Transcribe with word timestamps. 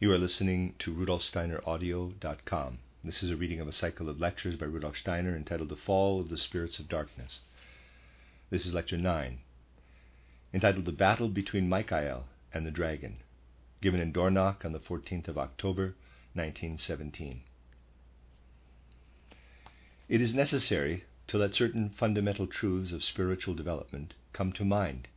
You 0.00 0.12
are 0.12 0.18
listening 0.18 0.76
to 0.78 0.94
rudolfsteineraudio.com. 0.94 2.78
This 3.02 3.20
is 3.24 3.32
a 3.32 3.36
reading 3.36 3.58
of 3.58 3.66
a 3.66 3.72
cycle 3.72 4.08
of 4.08 4.20
lectures 4.20 4.54
by 4.54 4.66
Rudolf 4.66 4.96
Steiner 4.96 5.34
entitled 5.34 5.70
The 5.70 5.76
Fall 5.76 6.20
of 6.20 6.28
the 6.28 6.38
Spirits 6.38 6.78
of 6.78 6.88
Darkness. 6.88 7.40
This 8.48 8.64
is 8.64 8.72
lecture 8.72 8.96
9, 8.96 9.40
entitled 10.54 10.84
The 10.84 10.92
Battle 10.92 11.28
Between 11.28 11.68
Michael 11.68 12.26
and 12.54 12.64
the 12.64 12.70
Dragon, 12.70 13.16
given 13.80 13.98
in 13.98 14.12
Dornach 14.12 14.64
on 14.64 14.70
the 14.70 14.78
14th 14.78 15.26
of 15.26 15.36
October, 15.36 15.96
1917. 16.34 17.42
It 20.08 20.20
is 20.20 20.32
necessary 20.32 21.06
to 21.26 21.38
let 21.38 21.56
certain 21.56 21.90
fundamental 21.90 22.46
truths 22.46 22.92
of 22.92 23.02
spiritual 23.02 23.54
development 23.54 24.14
come 24.32 24.52
to 24.52 24.64
mind 24.64 25.08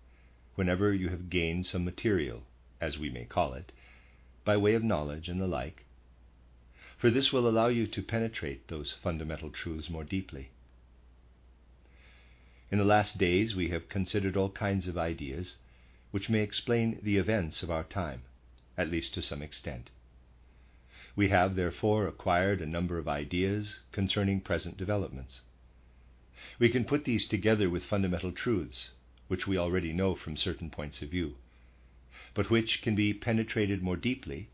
whenever 0.56 0.92
you 0.92 1.10
have 1.10 1.30
gained 1.30 1.68
some 1.68 1.86
material, 1.86 2.42
as 2.82 2.98
we 2.98 3.12
may 3.12 3.26
call 3.26 3.54
it, 3.54 3.72
by 4.44 4.58
way 4.58 4.74
of 4.74 4.84
knowledge 4.84 5.30
and 5.30 5.40
the 5.40 5.48
like, 5.48 5.86
for 6.98 7.10
this 7.10 7.32
will 7.32 7.48
allow 7.48 7.68
you 7.68 7.88
to 7.88 8.02
penetrate 8.02 8.68
those 8.68 8.92
fundamental 8.92 9.50
truths 9.50 9.90
more 9.90 10.04
deeply. 10.04 10.50
In 12.70 12.78
the 12.78 12.86
last 12.86 13.18
days, 13.18 13.56
we 13.56 13.70
have 13.70 13.90
considered 13.90 14.38
all 14.38 14.50
kinds 14.52 14.88
of 14.88 14.98
ideas 14.98 15.56
which 16.12 16.30
may 16.30 16.42
explain 16.42 17.00
the 17.02 17.18
events 17.18 17.64
of 17.64 17.72
our 17.72 17.84
time, 17.84 18.22
at 18.78 18.90
least 18.90 19.14
to 19.16 19.22
some 19.22 19.42
extent. 19.42 19.90
We 21.16 21.30
have, 21.30 21.56
therefore, 21.56 22.08
acquired 22.08 22.62
a 22.62 22.66
number 22.66 22.98
of 22.98 23.08
ideas 23.08 23.80
concerning 23.92 24.42
present 24.42 24.78
developments. 24.78 25.42
We 26.60 26.70
can 26.70 26.86
put 26.86 27.06
these 27.06 27.28
together 27.28 27.70
with 27.70 27.84
fundamental 27.84 28.32
truths, 28.32 28.92
which 29.28 29.48
we 29.48 29.58
already 29.58 29.92
know 29.92 30.16
from 30.16 30.38
certain 30.38 30.70
points 30.70 31.02
of 31.02 31.10
view 31.10 31.36
but 32.34 32.50
which 32.50 32.82
can 32.82 32.96
be 32.96 33.14
penetrated 33.14 33.82
more 33.82 33.98
deeply 33.98 34.50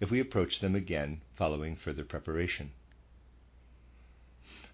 if 0.00 0.10
we 0.10 0.18
approach 0.18 0.60
them 0.60 0.74
again 0.74 1.20
following 1.36 1.76
further 1.76 2.04
preparation. 2.04 2.70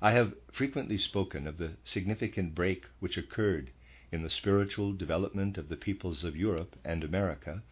I 0.00 0.12
have 0.12 0.34
frequently 0.53 0.98
spoken 0.98 1.47
of 1.47 1.58
the 1.58 1.72
significant 1.84 2.55
break 2.55 2.84
which 3.00 3.17
occurred 3.17 3.70
in 4.12 4.22
the 4.22 4.30
spiritual 4.30 4.92
development 4.92 5.58
of 5.58 5.69
the 5.69 5.77
peoples 5.77 6.22
of 6.22 6.36
Europe 6.36 6.78
and 6.84 7.03
America 7.03 7.62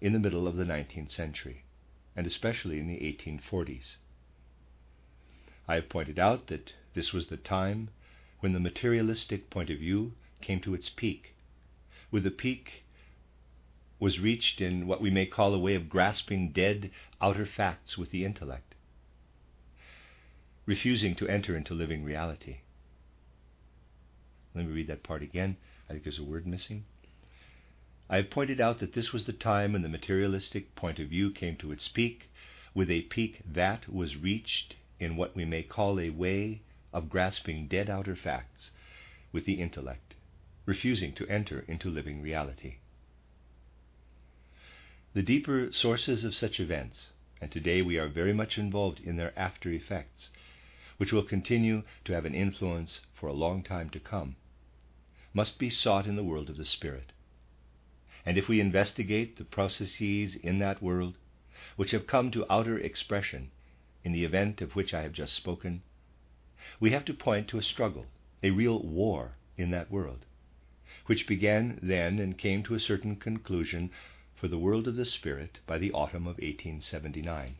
in 0.00 0.12
the 0.12 0.18
middle 0.18 0.46
of 0.46 0.56
the 0.56 0.64
19th 0.64 1.10
century, 1.10 1.62
and 2.14 2.26
especially 2.26 2.78
in 2.78 2.88
the 2.88 2.98
1840s. 2.98 3.96
I 5.66 5.76
have 5.76 5.88
pointed 5.88 6.18
out 6.18 6.48
that 6.48 6.72
this 6.94 7.12
was 7.12 7.28
the 7.28 7.36
time 7.36 7.88
when 8.40 8.52
the 8.52 8.60
materialistic 8.60 9.48
point 9.48 9.70
of 9.70 9.78
view 9.78 10.14
came 10.40 10.60
to 10.60 10.74
its 10.74 10.88
peak, 10.88 11.34
with 12.10 12.24
the 12.24 12.30
peak 12.30 12.81
was 14.02 14.18
reached 14.18 14.60
in 14.60 14.88
what 14.88 15.00
we 15.00 15.10
may 15.10 15.24
call 15.24 15.54
a 15.54 15.58
way 15.60 15.76
of 15.76 15.88
grasping 15.88 16.50
dead 16.50 16.90
outer 17.20 17.46
facts 17.46 17.96
with 17.96 18.10
the 18.10 18.24
intellect, 18.24 18.74
refusing 20.66 21.14
to 21.14 21.28
enter 21.28 21.56
into 21.56 21.72
living 21.72 22.02
reality. 22.02 22.56
Let 24.56 24.66
me 24.66 24.72
read 24.72 24.88
that 24.88 25.04
part 25.04 25.22
again. 25.22 25.56
I 25.88 25.92
think 25.92 26.02
there's 26.02 26.18
a 26.18 26.24
word 26.24 26.48
missing. 26.48 26.82
I 28.10 28.16
have 28.16 28.28
pointed 28.28 28.60
out 28.60 28.80
that 28.80 28.92
this 28.92 29.12
was 29.12 29.24
the 29.24 29.32
time 29.32 29.72
when 29.72 29.82
the 29.82 29.88
materialistic 29.88 30.74
point 30.74 30.98
of 30.98 31.06
view 31.06 31.30
came 31.30 31.54
to 31.58 31.70
its 31.70 31.86
peak, 31.86 32.28
with 32.74 32.90
a 32.90 33.02
peak 33.02 33.38
that 33.46 33.88
was 33.88 34.16
reached 34.16 34.74
in 34.98 35.16
what 35.16 35.36
we 35.36 35.44
may 35.44 35.62
call 35.62 36.00
a 36.00 36.10
way 36.10 36.62
of 36.92 37.08
grasping 37.08 37.68
dead 37.68 37.88
outer 37.88 38.16
facts 38.16 38.72
with 39.30 39.44
the 39.44 39.62
intellect, 39.62 40.16
refusing 40.66 41.14
to 41.14 41.28
enter 41.28 41.64
into 41.68 41.88
living 41.88 42.20
reality. 42.20 42.78
The 45.14 45.22
deeper 45.22 45.70
sources 45.72 46.24
of 46.24 46.34
such 46.34 46.58
events, 46.58 47.10
and 47.38 47.52
today 47.52 47.82
we 47.82 47.98
are 47.98 48.08
very 48.08 48.32
much 48.32 48.56
involved 48.56 48.98
in 48.98 49.16
their 49.16 49.38
after 49.38 49.70
effects, 49.70 50.30
which 50.96 51.12
will 51.12 51.22
continue 51.22 51.82
to 52.06 52.14
have 52.14 52.24
an 52.24 52.34
influence 52.34 53.02
for 53.12 53.26
a 53.26 53.34
long 53.34 53.62
time 53.62 53.90
to 53.90 54.00
come, 54.00 54.36
must 55.34 55.58
be 55.58 55.68
sought 55.68 56.06
in 56.06 56.16
the 56.16 56.24
world 56.24 56.48
of 56.48 56.56
the 56.56 56.64
Spirit. 56.64 57.12
And 58.24 58.38
if 58.38 58.48
we 58.48 58.58
investigate 58.58 59.36
the 59.36 59.44
processes 59.44 60.34
in 60.34 60.60
that 60.60 60.82
world 60.82 61.18
which 61.76 61.90
have 61.90 62.06
come 62.06 62.30
to 62.30 62.50
outer 62.50 62.78
expression 62.78 63.50
in 64.02 64.12
the 64.12 64.24
event 64.24 64.62
of 64.62 64.74
which 64.74 64.94
I 64.94 65.02
have 65.02 65.12
just 65.12 65.34
spoken, 65.34 65.82
we 66.80 66.92
have 66.92 67.04
to 67.04 67.12
point 67.12 67.48
to 67.48 67.58
a 67.58 67.62
struggle, 67.62 68.06
a 68.42 68.48
real 68.48 68.82
war 68.82 69.36
in 69.58 69.72
that 69.72 69.90
world, 69.90 70.24
which 71.04 71.26
began 71.26 71.78
then 71.82 72.18
and 72.18 72.38
came 72.38 72.62
to 72.62 72.74
a 72.74 72.80
certain 72.80 73.16
conclusion 73.16 73.90
for 74.42 74.48
the 74.48 74.58
world 74.58 74.88
of 74.88 74.96
the 74.96 75.06
Spirit 75.06 75.60
by 75.68 75.78
the 75.78 75.92
autumn 75.92 76.26
of 76.26 76.36
1879. 76.38 77.54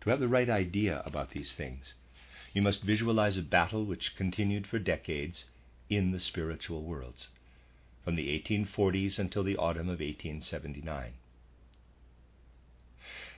To 0.00 0.08
have 0.08 0.20
the 0.20 0.26
right 0.26 0.48
idea 0.48 1.02
about 1.04 1.32
these 1.32 1.52
things, 1.52 1.92
you 2.54 2.62
must 2.62 2.82
visualize 2.82 3.36
a 3.36 3.42
battle 3.42 3.84
which 3.84 4.16
continued 4.16 4.66
for 4.66 4.78
decades 4.78 5.44
in 5.90 6.12
the 6.12 6.18
spiritual 6.18 6.82
worlds, 6.82 7.28
from 8.02 8.16
the 8.16 8.28
1840s 8.40 9.18
until 9.18 9.42
the 9.42 9.58
autumn 9.58 9.90
of 9.90 10.00
1879. 10.00 11.12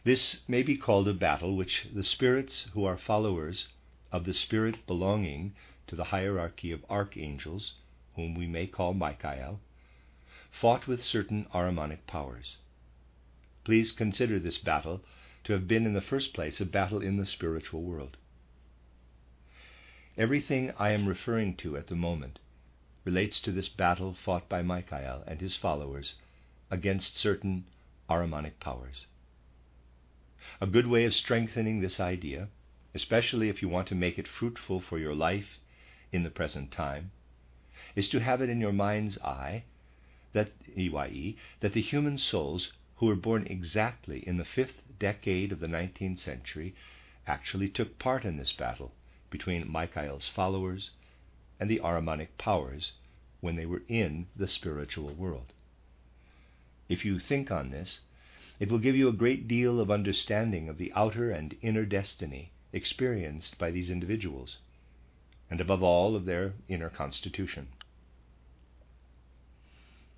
This 0.04 0.42
may 0.46 0.62
be 0.62 0.76
called 0.76 1.08
a 1.08 1.12
battle 1.12 1.56
which 1.56 1.88
the 1.92 2.04
spirits 2.04 2.68
who 2.72 2.84
are 2.84 2.96
followers 2.96 3.66
of 4.12 4.26
the 4.26 4.34
spirit 4.34 4.86
belonging 4.86 5.56
to 5.88 5.96
the 5.96 6.04
hierarchy 6.04 6.70
of 6.70 6.84
archangels, 6.88 7.72
whom 8.14 8.36
we 8.36 8.46
may 8.46 8.68
call 8.68 8.94
Michael, 8.94 9.58
fought 10.52 10.86
with 10.86 11.04
certain 11.04 11.46
Ahrimanic 11.54 12.06
powers. 12.06 12.58
Please 13.64 13.90
consider 13.90 14.38
this 14.38 14.58
battle 14.58 15.02
to 15.44 15.52
have 15.52 15.66
been 15.66 15.86
in 15.86 15.94
the 15.94 16.00
first 16.00 16.32
place 16.34 16.60
a 16.60 16.64
battle 16.64 17.00
in 17.00 17.16
the 17.16 17.26
spiritual 17.26 17.82
world. 17.82 18.16
Everything 20.16 20.72
I 20.78 20.90
am 20.90 21.08
referring 21.08 21.56
to 21.56 21.76
at 21.76 21.86
the 21.86 21.96
moment 21.96 22.38
relates 23.04 23.40
to 23.40 23.50
this 23.50 23.68
battle 23.68 24.14
fought 24.14 24.48
by 24.48 24.62
Michael 24.62 25.24
and 25.26 25.40
his 25.40 25.56
followers 25.56 26.14
against 26.70 27.16
certain 27.16 27.64
Ahrimanic 28.08 28.60
powers. 28.60 29.06
A 30.60 30.66
good 30.66 30.86
way 30.86 31.04
of 31.04 31.14
strengthening 31.14 31.80
this 31.80 31.98
idea, 31.98 32.48
especially 32.94 33.48
if 33.48 33.62
you 33.62 33.68
want 33.68 33.88
to 33.88 33.94
make 33.94 34.18
it 34.18 34.28
fruitful 34.28 34.80
for 34.80 34.98
your 34.98 35.14
life 35.14 35.58
in 36.12 36.22
the 36.24 36.30
present 36.30 36.70
time, 36.70 37.10
is 37.96 38.08
to 38.10 38.20
have 38.20 38.40
it 38.42 38.50
in 38.50 38.60
your 38.60 38.72
mind's 38.72 39.18
eye 39.18 39.64
that 40.32 40.50
EYE, 40.76 41.36
that 41.60 41.72
the 41.72 41.80
human 41.80 42.18
souls 42.18 42.72
who 42.96 43.06
were 43.06 43.16
born 43.16 43.46
exactly 43.46 44.20
in 44.26 44.36
the 44.36 44.44
fifth 44.44 44.82
decade 44.98 45.52
of 45.52 45.60
the 45.60 45.66
19th 45.66 46.18
century 46.18 46.74
actually 47.26 47.68
took 47.68 47.98
part 47.98 48.24
in 48.24 48.36
this 48.36 48.52
battle 48.52 48.94
between 49.30 49.70
Michael's 49.70 50.28
followers 50.28 50.90
and 51.58 51.68
the 51.70 51.80
Ahrimanic 51.80 52.36
powers 52.38 52.92
when 53.40 53.56
they 53.56 53.66
were 53.66 53.82
in 53.88 54.26
the 54.36 54.46
spiritual 54.46 55.12
world. 55.14 55.52
If 56.88 57.04
you 57.04 57.18
think 57.18 57.50
on 57.50 57.70
this, 57.70 58.00
it 58.60 58.70
will 58.70 58.78
give 58.78 58.94
you 58.94 59.08
a 59.08 59.12
great 59.12 59.48
deal 59.48 59.80
of 59.80 59.90
understanding 59.90 60.68
of 60.68 60.78
the 60.78 60.92
outer 60.94 61.30
and 61.30 61.56
inner 61.62 61.84
destiny 61.84 62.52
experienced 62.72 63.58
by 63.58 63.70
these 63.70 63.90
individuals, 63.90 64.58
and 65.50 65.60
above 65.60 65.82
all 65.82 66.14
of 66.14 66.24
their 66.24 66.54
inner 66.68 66.88
constitution. 66.88 67.68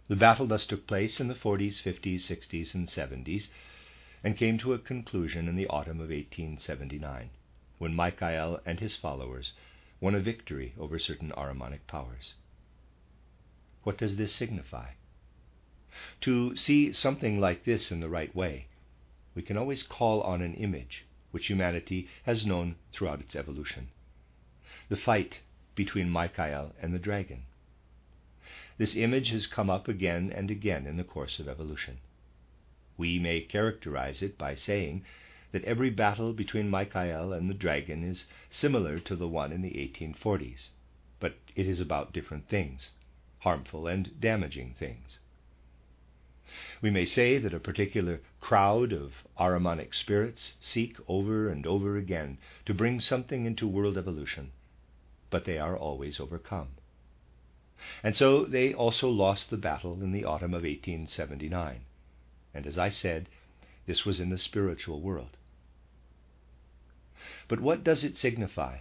The 0.07 0.17
battle 0.17 0.47
thus 0.47 0.67
took 0.67 0.87
place 0.87 1.19
in 1.19 1.29
the 1.29 1.35
40s, 1.35 1.83
50s, 1.83 2.21
60s, 2.21 2.75
and 2.75 2.87
70s, 2.87 3.49
and 4.23 4.37
came 4.37 4.59
to 4.59 4.75
a 4.75 4.79
conclusion 4.79 5.49
in 5.49 5.57
the 5.57 5.67
autumn 5.69 6.01
of 6.01 6.11
1879, 6.11 7.31
when 7.79 7.95
Michael 7.95 8.61
and 8.67 8.81
his 8.81 8.97
followers 8.97 9.55
won 10.01 10.15
a 10.15 10.21
victory 10.21 10.75
over 10.79 10.99
certain 10.99 11.33
Ahrimanic 11.33 11.87
powers. 11.87 12.35
What 13.83 13.97
does 13.97 14.17
this 14.17 14.35
signify? 14.35 14.93
To 16.23 16.55
see 16.55 16.93
something 16.93 17.41
like 17.41 17.65
this 17.65 17.91
in 17.91 18.01
the 18.01 18.09
right 18.09 18.35
way, 18.35 18.67
we 19.35 19.43
can 19.43 19.57
always 19.57 19.83
call 19.83 20.21
on 20.23 20.43
an 20.43 20.55
image 20.55 21.07
which 21.31 21.47
humanity 21.47 22.09
has 22.25 22.45
known 22.45 22.77
throughout 22.93 23.21
its 23.21 23.35
evolution 23.35 23.89
the 24.89 24.97
fight 24.97 25.41
between 25.75 26.11
Michael 26.11 26.75
and 26.81 26.93
the 26.93 26.99
dragon. 26.99 27.45
This 28.77 28.97
image 28.97 29.29
has 29.31 29.47
come 29.47 29.71
up 29.71 29.87
again 29.87 30.33
and 30.35 30.51
again 30.51 30.87
in 30.87 30.97
the 30.97 31.05
course 31.05 31.39
of 31.39 31.49
evolution. 31.49 31.99
We 32.97 33.21
may 33.21 33.41
characterize 33.41 34.21
it 34.21 34.37
by 34.37 34.57
saying 34.57 35.05
that 35.53 35.65
every 35.65 35.91
battle 35.91 36.33
between 36.33 36.69
Michael 36.69 37.33
and 37.33 37.49
the 37.49 37.55
dragon 37.55 38.03
is 38.03 38.27
similar 38.51 38.99
to 38.99 39.15
the 39.15 39.29
one 39.29 39.53
in 39.53 39.63
the 39.63 39.71
1840s, 39.71 40.71
but 41.21 41.37
it 41.55 41.69
is 41.69 41.79
about 41.79 42.13
different 42.13 42.49
things, 42.49 42.91
harmful 43.39 43.87
and 43.87 44.21
damaging 44.21 44.75
things. 44.75 45.21
We 46.83 46.91
may 46.91 47.07
say 47.07 47.39
that 47.39 47.55
a 47.55 47.61
particular 47.61 48.21
crowd 48.41 48.93
of 48.93 49.25
Ahrimanic 49.39 49.95
spirits 49.95 50.57
seek 50.61 50.97
over 51.07 51.49
and 51.49 51.65
over 51.65 51.97
again 51.97 52.39
to 52.67 52.75
bring 52.75 52.99
something 52.99 53.47
into 53.47 53.69
world 53.69 53.97
evolution, 53.97 54.51
but 55.31 55.45
they 55.45 55.59
are 55.59 55.77
always 55.77 56.19
overcome. 56.19 56.71
And 58.03 58.17
so 58.17 58.45
they 58.45 58.73
also 58.73 59.09
lost 59.09 59.51
the 59.51 59.57
battle 59.57 60.03
in 60.03 60.13
the 60.13 60.25
autumn 60.25 60.55
of 60.55 60.63
1879. 60.63 61.85
And 62.55 62.67
as 62.67 62.79
I 62.79 62.89
said, 62.89 63.29
This 63.87 64.05
was 64.05 64.21
in 64.21 64.31
the 64.31 64.39
spiritual 64.39 65.01
world. 65.01 65.37
But 67.49 67.61
what 67.61 67.85
does 67.85 68.05
it 68.05 68.17
signify 68.17 68.79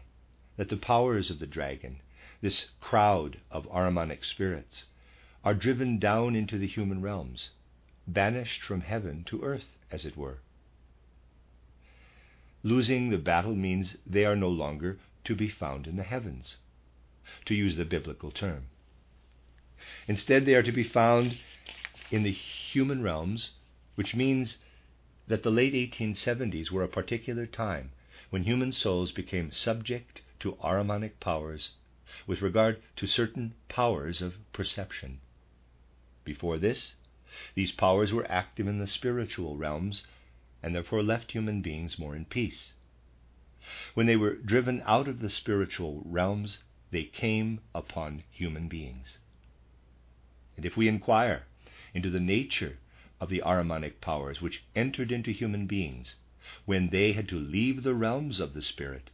that 0.55 0.69
the 0.69 0.77
powers 0.77 1.29
of 1.29 1.39
the 1.39 1.47
dragon, 1.47 2.01
this 2.41 2.69
crowd 2.79 3.39
of 3.51 3.67
Ahrimanic 3.67 4.23
spirits, 4.23 4.85
are 5.43 5.53
driven 5.53 5.99
down 5.99 6.35
into 6.35 6.57
the 6.57 6.67
human 6.67 7.01
realms, 7.01 7.49
banished 8.07 8.61
from 8.61 8.81
heaven 8.81 9.23
to 9.25 9.43
earth, 9.43 9.77
as 9.91 10.05
it 10.05 10.15
were? 10.15 10.39
Losing 12.61 13.09
the 13.09 13.17
battle 13.17 13.55
means 13.55 13.97
they 14.05 14.23
are 14.23 14.37
no 14.37 14.49
longer 14.49 14.97
to 15.25 15.35
be 15.35 15.49
found 15.49 15.87
in 15.87 15.97
the 15.97 16.03
heavens, 16.03 16.57
to 17.45 17.53
use 17.53 17.75
the 17.75 17.85
biblical 17.85 18.31
term. 18.31 18.67
Instead, 20.07 20.45
they 20.45 20.55
are 20.55 20.63
to 20.63 20.71
be 20.71 20.83
found 20.83 21.37
in 22.09 22.23
the 22.23 22.31
human 22.31 23.01
realms, 23.01 23.51
which 23.95 24.15
means 24.15 24.59
that 25.27 25.43
the 25.43 25.51
late 25.51 25.73
1870s 25.73 26.71
were 26.71 26.83
a 26.83 26.87
particular 26.87 27.45
time 27.45 27.91
when 28.29 28.43
human 28.43 28.71
souls 28.71 29.11
became 29.11 29.51
subject 29.51 30.21
to 30.39 30.53
Ahrimanic 30.63 31.19
powers 31.19 31.71
with 32.27 32.41
regard 32.41 32.81
to 32.95 33.07
certain 33.07 33.53
powers 33.67 34.21
of 34.21 34.35
perception. 34.53 35.19
Before 36.23 36.57
this, 36.57 36.95
these 37.55 37.71
powers 37.71 38.13
were 38.13 38.29
active 38.31 38.67
in 38.67 38.79
the 38.79 38.87
spiritual 38.87 39.57
realms 39.57 40.05
and 40.61 40.73
therefore 40.73 41.03
left 41.03 41.31
human 41.31 41.61
beings 41.61 41.99
more 41.99 42.15
in 42.15 42.25
peace. 42.25 42.73
When 43.93 44.05
they 44.05 44.15
were 44.15 44.35
driven 44.35 44.81
out 44.85 45.07
of 45.07 45.19
the 45.19 45.29
spiritual 45.29 46.01
realms, 46.05 46.59
they 46.91 47.03
came 47.03 47.59
upon 47.73 48.23
human 48.29 48.67
beings. 48.67 49.17
And 50.55 50.65
if 50.65 50.77
we 50.77 50.87
inquire 50.87 51.45
into 51.93 52.09
the 52.09 52.19
nature 52.19 52.77
of 53.19 53.29
the 53.29 53.41
Ahrimanic 53.45 53.99
powers 54.01 54.41
which 54.41 54.63
entered 54.75 55.11
into 55.11 55.31
human 55.31 55.65
beings 55.65 56.15
when 56.65 56.89
they 56.89 57.13
had 57.13 57.27
to 57.29 57.39
leave 57.39 57.81
the 57.83 57.95
realms 57.95 58.39
of 58.39 58.53
the 58.53 58.61
Spirit, 58.61 59.09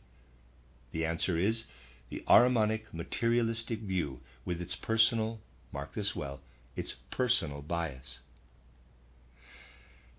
the 0.92 1.06
answer 1.06 1.38
is 1.38 1.66
the 2.10 2.24
Ahrimanic 2.28 2.94
materialistic 2.94 3.80
view 3.80 4.20
with 4.44 4.62
its 4.62 4.76
personal, 4.76 5.40
mark 5.72 5.94
this 5.94 6.16
well, 6.16 6.42
its 6.76 6.96
personal 7.12 7.62
bias. 7.62 8.20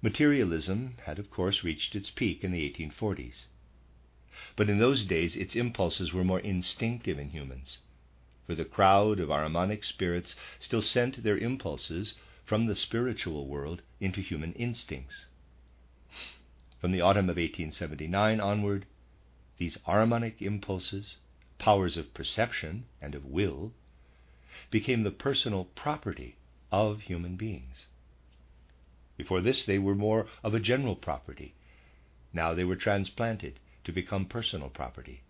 Materialism 0.02 0.96
had, 1.04 1.18
of 1.18 1.30
course, 1.30 1.62
reached 1.62 1.94
its 1.94 2.10
peak 2.10 2.42
in 2.42 2.52
the 2.52 2.70
1840s. 2.70 3.44
But 4.56 4.70
in 4.70 4.78
those 4.78 5.04
days, 5.04 5.36
its 5.36 5.54
impulses 5.56 6.12
were 6.12 6.24
more 6.24 6.40
instinctive 6.40 7.18
in 7.18 7.30
humans, 7.30 7.78
for 8.50 8.56
the 8.56 8.64
crowd 8.64 9.20
of 9.20 9.28
Ahrimanic 9.28 9.84
spirits 9.84 10.34
still 10.58 10.82
sent 10.82 11.22
their 11.22 11.38
impulses 11.38 12.16
from 12.44 12.66
the 12.66 12.74
spiritual 12.74 13.46
world 13.46 13.80
into 14.00 14.20
human 14.20 14.52
instincts. 14.54 15.26
From 16.80 16.90
the 16.90 17.00
autumn 17.00 17.30
of 17.30 17.36
1879 17.36 18.40
onward, 18.40 18.86
these 19.58 19.78
Ahrimanic 19.86 20.42
impulses, 20.42 21.18
powers 21.58 21.96
of 21.96 22.12
perception 22.12 22.86
and 23.00 23.14
of 23.14 23.24
will, 23.24 23.72
became 24.68 25.04
the 25.04 25.12
personal 25.12 25.66
property 25.76 26.34
of 26.72 27.02
human 27.02 27.36
beings. 27.36 27.86
Before 29.16 29.40
this, 29.40 29.64
they 29.64 29.78
were 29.78 29.94
more 29.94 30.26
of 30.42 30.54
a 30.54 30.58
general 30.58 30.96
property. 30.96 31.54
Now 32.32 32.52
they 32.52 32.64
were 32.64 32.74
transplanted 32.74 33.60
to 33.84 33.92
become 33.92 34.26
personal 34.26 34.70
property. 34.70 35.22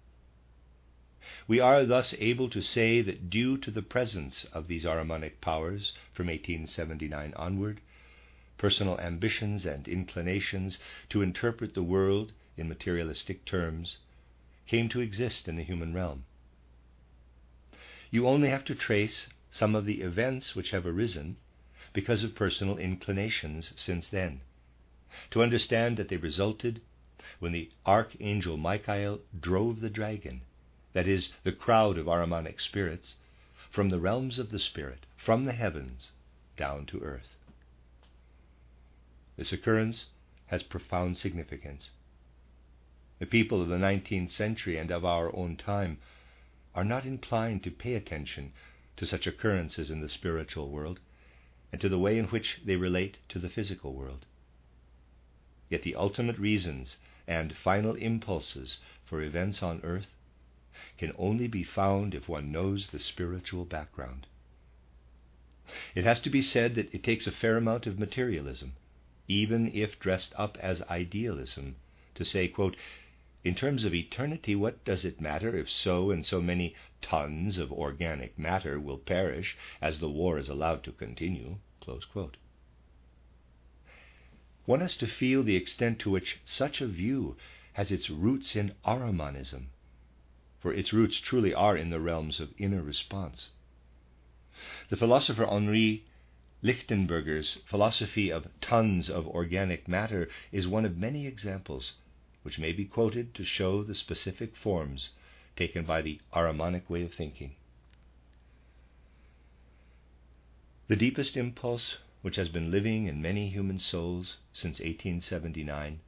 We 1.47 1.61
are 1.61 1.85
thus 1.85 2.15
able 2.19 2.49
to 2.49 2.63
say 2.63 3.03
that 3.03 3.29
due 3.29 3.59
to 3.59 3.71
the 3.71 3.83
presence 3.83 4.45
of 4.55 4.69
these 4.69 4.87
Ahrimanic 4.87 5.43
powers 5.43 5.93
from 6.15 6.29
1879 6.29 7.35
onward, 7.37 7.83
personal 8.57 8.99
ambitions 8.99 9.67
and 9.67 9.87
inclinations 9.87 10.79
to 11.11 11.21
interpret 11.21 11.75
the 11.75 11.83
world 11.83 12.33
in 12.57 12.71
materialistic 12.71 13.45
terms 13.45 13.99
came 14.67 14.89
to 14.89 15.03
exist 15.03 15.47
in 15.47 15.57
the 15.57 15.63
human 15.63 15.93
realm. 15.93 16.25
You 18.11 18.27
only 18.27 18.49
have 18.49 18.65
to 18.65 18.75
trace 18.75 19.29
some 19.51 19.75
of 19.75 19.85
the 19.85 20.01
events 20.01 20.57
which 20.57 20.71
have 20.71 20.87
arisen 20.87 21.37
because 21.93 22.25
of 22.25 22.35
personal 22.35 22.79
inclinations 22.79 23.75
since 23.77 24.09
then, 24.09 24.41
to 25.33 25.43
understand 25.43 25.99
that 25.99 26.09
they 26.09 26.17
resulted 26.17 26.81
when 27.41 27.53
the 27.53 27.71
archangel 27.85 28.57
Michael 28.57 29.21
drove 29.39 29.81
the 29.81 29.91
dragon, 29.91 30.41
that 30.93 31.07
is, 31.07 31.33
the 31.45 31.53
crowd 31.53 31.99
of 31.99 32.07
Ahrimanic 32.07 32.61
spirits, 32.61 33.17
from 33.71 33.91
the 33.91 34.01
realms 34.01 34.39
of 34.39 34.51
the 34.51 34.59
spirit, 34.59 35.07
from 35.17 35.45
the 35.45 35.53
heavens, 35.53 36.11
down 36.57 36.87
to 36.87 37.01
earth. 37.01 37.37
This 39.37 39.53
occurrence 39.53 40.07
has 40.49 40.63
profound 40.63 41.17
significance. 41.17 41.91
The 43.21 43.27
people 43.27 43.63
of 43.63 43.69
the 43.69 43.77
19th 43.77 44.31
century 44.31 44.77
and 44.77 44.91
of 44.91 45.05
our 45.05 45.35
own 45.35 45.57
time 45.57 45.99
are 46.75 46.85
not 46.85 47.05
inclined 47.05 47.63
to 47.65 47.71
pay 47.71 47.95
attention 47.95 48.53
to 48.97 49.07
such 49.07 49.27
occurrences 49.27 49.91
in 49.91 50.01
the 50.01 50.09
spiritual 50.09 50.71
world 50.71 51.01
and 51.73 51.81
to 51.81 51.89
the 51.89 51.99
way 51.99 52.19
in 52.19 52.27
which 52.27 52.61
they 52.65 52.77
relate 52.77 53.19
to 53.29 53.39
the 53.39 53.49
physical 53.49 53.95
world. 53.95 54.27
Yet 55.69 55.83
the 55.83 55.95
ultimate 55.95 56.39
reasons 56.39 56.97
and 57.27 57.57
final 57.57 57.95
impulses 57.95 58.79
for 59.05 59.23
events 59.23 59.63
on 59.63 59.81
earth 59.83 60.15
can 60.99 61.13
only 61.19 61.47
be 61.47 61.63
found 61.63 62.15
if 62.15 62.29
one 62.29 62.51
knows 62.51 62.89
the 62.89 62.99
spiritual 62.99 63.65
background. 63.65 64.27
It 65.95 66.05
has 66.05 66.21
to 66.23 66.31
be 66.31 66.43
said 66.43 66.75
that 66.75 66.93
it 66.95 67.03
takes 67.03 67.27
a 67.27 67.33
fair 67.33 67.57
amount 67.57 67.87
of 67.87 67.99
materialism, 67.99 68.73
even 69.29 69.71
if 69.75 70.01
dressed 70.01 70.33
up 70.37 70.57
as 70.59 70.83
idealism, 70.83 71.77
to 72.15 72.25
say, 72.25 72.49
quote, 72.49 72.77
in 73.45 73.55
terms 73.55 73.85
of 73.85 73.95
eternity, 73.95 74.55
what 74.55 74.85
does 74.85 75.05
it 75.05 75.21
matter 75.21 75.57
if 75.57 75.71
so 75.71 76.11
and 76.11 76.27
so 76.27 76.43
many 76.43 76.75
tons 77.01 77.57
of 77.57 77.73
organic 77.73 78.39
matter 78.39 78.79
will 78.79 78.99
perish 78.99 79.57
as 79.81 79.99
the 80.01 80.11
war 80.11 80.39
is 80.39 80.49
allowed 80.49 80.85
to 80.85 80.93
continue? 80.93 81.57
One 84.67 84.81
has 84.81 84.97
to 84.99 85.07
feel 85.07 85.43
the 85.43 85.57
extent 85.57 85.99
to 86.01 86.11
which 86.11 86.39
such 86.45 86.81
a 86.81 86.87
view 86.87 87.37
has 87.73 87.91
its 87.91 88.11
roots 88.11 88.55
in 88.55 88.75
Ahrimanism, 88.85 89.69
for 90.61 90.73
its 90.73 90.93
roots 90.93 91.19
truly 91.19 91.55
are 91.55 91.77
in 91.77 91.91
the 91.91 92.01
realms 92.01 92.39
of 92.39 92.53
inner 92.59 92.83
response. 92.83 93.51
The 94.91 94.97
philosopher 94.97 95.47
Henri 95.47 96.05
Lichtenberger's 96.63 97.59
philosophy 97.65 98.31
of 98.31 98.47
tons 98.61 99.09
of 99.09 99.27
organic 99.27 99.89
matter 99.89 100.29
is 100.53 100.69
one 100.69 100.85
of 100.85 100.99
many 100.99 101.27
examples 101.27 101.95
which 102.43 102.59
may 102.59 102.73
be 102.73 102.85
quoted 102.85 103.35
to 103.35 103.45
show 103.45 103.83
the 103.83 103.95
specific 103.95 104.55
forms 104.55 105.11
taken 105.57 105.85
by 105.85 106.03
the 106.03 106.21
Ahrimanic 106.35 106.89
way 106.91 107.03
of 107.03 107.15
thinking. 107.15 107.55
The 110.89 110.97
deepest 110.97 111.37
impulse 111.37 111.97
which 112.23 112.37
has 112.37 112.49
been 112.49 112.71
living 112.71 113.07
in 113.07 113.23
many 113.23 113.49
human 113.49 113.79
souls 113.79 114.37
since 114.53 114.81
1879 114.81 116.01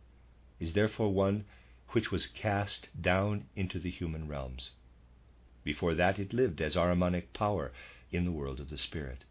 is 0.61 0.75
therefore 0.75 1.13
one 1.13 1.45
which 1.93 2.11
was 2.11 2.27
cast 2.27 2.89
down 3.01 3.45
into 3.55 3.79
the 3.79 3.91
human 3.91 4.27
realms. 4.27 4.73
Before 5.65 5.95
that, 5.95 6.19
it 6.19 6.33
lived 6.33 6.61
as 6.61 6.75
Ahrimanic 6.75 7.33
power 7.33 7.71
in 8.11 8.25
the 8.25 8.33
world 8.33 8.61
of 8.61 8.71
the 8.71 8.79
Spirit. 8.79 9.25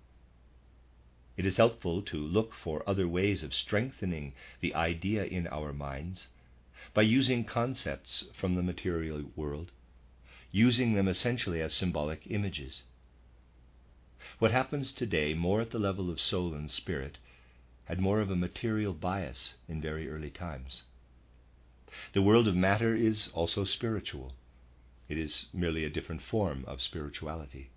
It 1.37 1.45
is 1.45 1.57
helpful 1.57 2.01
to 2.03 2.17
look 2.17 2.53
for 2.53 2.87
other 2.87 3.07
ways 3.07 3.41
of 3.43 3.53
strengthening 3.53 4.33
the 4.59 4.75
idea 4.75 5.25
in 5.25 5.47
our 5.47 5.73
minds 5.73 6.27
by 6.93 7.01
using 7.01 7.43
concepts 7.43 8.25
from 8.33 8.55
the 8.55 8.63
material 8.63 9.31
world, 9.35 9.71
using 10.51 10.93
them 10.93 11.07
essentially 11.07 11.61
as 11.61 11.73
symbolic 11.73 12.29
images. 12.29 12.83
What 14.39 14.51
happens 14.51 14.91
today, 14.91 15.33
more 15.33 15.61
at 15.61 15.71
the 15.71 15.79
level 15.79 16.09
of 16.09 16.21
soul 16.21 16.53
and 16.53 16.69
spirit, 16.69 17.17
had 17.85 17.99
more 17.99 18.21
of 18.21 18.29
a 18.29 18.35
material 18.35 18.93
bias 18.93 19.55
in 19.67 19.81
very 19.81 20.09
early 20.09 20.29
times. 20.29 20.83
The 22.13 22.21
world 22.21 22.47
of 22.47 22.55
matter 22.55 22.95
is 22.95 23.29
also 23.33 23.65
spiritual. 23.65 24.33
It 25.09 25.17
is 25.17 25.47
merely 25.53 25.83
a 25.83 25.89
different 25.89 26.21
form 26.21 26.63
of 26.65 26.81
spirituality. 26.81 27.69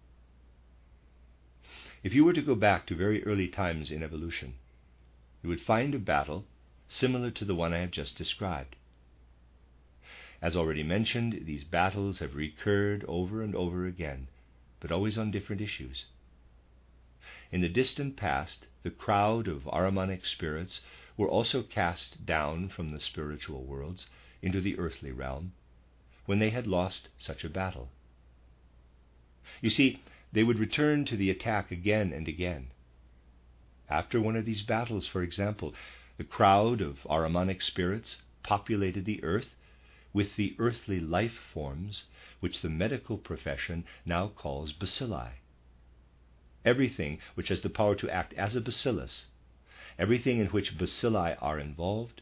If 2.02 2.14
you 2.14 2.24
were 2.24 2.32
to 2.32 2.42
go 2.42 2.54
back 2.54 2.86
to 2.86 2.94
very 2.94 3.24
early 3.24 3.48
times 3.48 3.90
in 3.90 4.02
evolution, 4.02 4.54
you 5.42 5.48
would 5.48 5.60
find 5.60 5.94
a 5.94 5.98
battle 5.98 6.46
similar 6.86 7.30
to 7.32 7.44
the 7.44 7.54
one 7.54 7.72
I 7.72 7.78
have 7.78 7.90
just 7.90 8.16
described. 8.16 8.76
As 10.42 10.54
already 10.54 10.82
mentioned, 10.82 11.40
these 11.46 11.64
battles 11.64 12.18
have 12.18 12.36
recurred 12.36 13.04
over 13.08 13.42
and 13.42 13.54
over 13.54 13.86
again, 13.86 14.28
but 14.78 14.92
always 14.92 15.16
on 15.16 15.30
different 15.30 15.62
issues. 15.62 16.06
In 17.50 17.62
the 17.62 17.68
distant 17.68 18.16
past, 18.16 18.66
the 18.82 18.90
crowd 18.90 19.48
of 19.48 19.64
Ahrimanic 19.64 20.26
spirits 20.26 20.82
were 21.16 21.28
also 21.28 21.62
cast 21.62 22.26
down 22.26 22.68
from 22.68 22.88
the 22.88 23.00
spiritual 23.00 23.64
worlds 23.64 24.06
into 24.42 24.60
the 24.60 24.78
earthly 24.78 25.12
realm 25.12 25.52
when 26.26 26.38
they 26.38 26.50
had 26.50 26.66
lost 26.66 27.08
such 27.18 27.44
a 27.44 27.50
battle. 27.50 27.90
You 29.60 29.70
see, 29.70 30.00
they 30.32 30.42
would 30.42 30.58
return 30.58 31.04
to 31.06 31.16
the 31.16 31.30
attack 31.30 31.70
again 31.70 32.12
and 32.12 32.26
again. 32.26 32.70
After 33.88 34.20
one 34.20 34.36
of 34.36 34.44
these 34.44 34.62
battles, 34.62 35.06
for 35.06 35.22
example, 35.22 35.74
the 36.16 36.24
crowd 36.24 36.80
of 36.80 37.02
Ahrimanic 37.04 37.62
spirits 37.62 38.16
populated 38.42 39.04
the 39.04 39.22
earth 39.22 39.54
with 40.12 40.36
the 40.36 40.54
earthly 40.58 41.00
life 41.00 41.38
forms 41.52 42.04
which 42.40 42.60
the 42.60 42.68
medical 42.68 43.18
profession 43.18 43.84
now 44.04 44.28
calls 44.28 44.72
bacilli. 44.72 45.32
Everything 46.64 47.18
which 47.34 47.48
has 47.48 47.62
the 47.62 47.70
power 47.70 47.94
to 47.94 48.10
act 48.10 48.32
as 48.34 48.56
a 48.56 48.60
bacillus, 48.60 49.26
everything 49.98 50.38
in 50.38 50.46
which 50.48 50.76
bacilli 50.76 51.36
are 51.40 51.58
involved, 51.58 52.20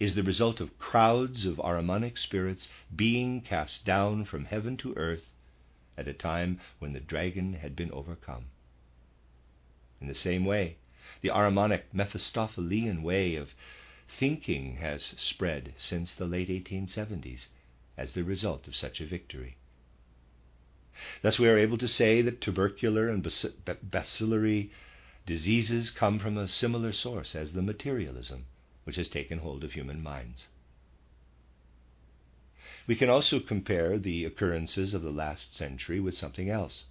is 0.00 0.14
the 0.14 0.22
result 0.22 0.60
of 0.60 0.78
crowds 0.78 1.46
of 1.46 1.56
Ahrimanic 1.58 2.18
spirits 2.18 2.68
being 2.94 3.40
cast 3.40 3.84
down 3.84 4.24
from 4.24 4.44
heaven 4.44 4.76
to 4.78 4.94
earth 4.96 5.28
at 5.96 6.08
a 6.08 6.12
time 6.12 6.60
when 6.78 6.92
the 6.92 7.00
dragon 7.00 7.54
had 7.54 7.76
been 7.76 7.92
overcome. 7.92 8.46
In 10.00 10.08
the 10.08 10.14
same 10.14 10.44
way, 10.44 10.76
the 11.20 11.30
Ahrimanic 11.30 11.82
Mephistophelian 11.92 13.02
way 13.02 13.36
of 13.36 13.54
thinking 14.08 14.76
has 14.76 15.14
spread 15.16 15.72
since 15.76 16.14
the 16.14 16.26
late 16.26 16.48
1870s 16.48 17.46
as 17.96 18.12
the 18.12 18.24
result 18.24 18.66
of 18.68 18.76
such 18.76 19.00
a 19.00 19.06
victory. 19.06 19.56
Thus, 21.22 21.38
we 21.38 21.48
are 21.48 21.58
able 21.58 21.78
to 21.78 21.88
say 21.88 22.22
that 22.22 22.40
tubercular 22.40 23.08
and 23.08 23.22
bacillary 23.82 24.70
diseases 25.26 25.90
come 25.90 26.18
from 26.18 26.36
a 26.36 26.48
similar 26.48 26.92
source 26.92 27.34
as 27.34 27.52
the 27.52 27.62
materialism 27.62 28.44
which 28.84 28.96
has 28.96 29.08
taken 29.08 29.38
hold 29.38 29.64
of 29.64 29.72
human 29.72 30.02
minds. 30.02 30.48
We 32.86 32.96
can 32.96 33.08
also 33.08 33.40
compare 33.40 33.98
the 33.98 34.24
occurrences 34.24 34.92
of 34.92 35.02
the 35.02 35.10
last 35.10 35.54
century 35.54 36.00
with 36.00 36.16
something 36.16 36.50
else. 36.50 36.84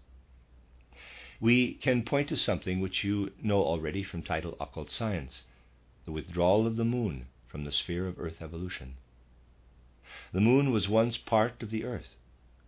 We 1.40 1.76
can 1.76 2.04
point 2.04 2.30
to 2.30 2.38
something 2.38 2.80
which 2.80 3.04
you 3.04 3.34
know 3.42 3.62
already 3.64 4.04
from 4.04 4.24
title 4.24 4.58
Occult 4.60 4.90
Science 4.90 5.44
the 6.06 6.12
withdrawal 6.12 6.68
of 6.68 6.76
the 6.76 6.84
moon 6.84 7.28
from 7.48 7.64
the 7.64 7.72
sphere 7.72 8.08
of 8.08 8.20
Earth 8.20 8.42
evolution. 8.42 8.96
The 10.32 10.42
moon 10.42 10.72
was 10.72 10.90
once 10.90 11.18
part 11.18 11.62
of 11.62 11.70
the 11.70 11.86
Earth, 11.86 12.16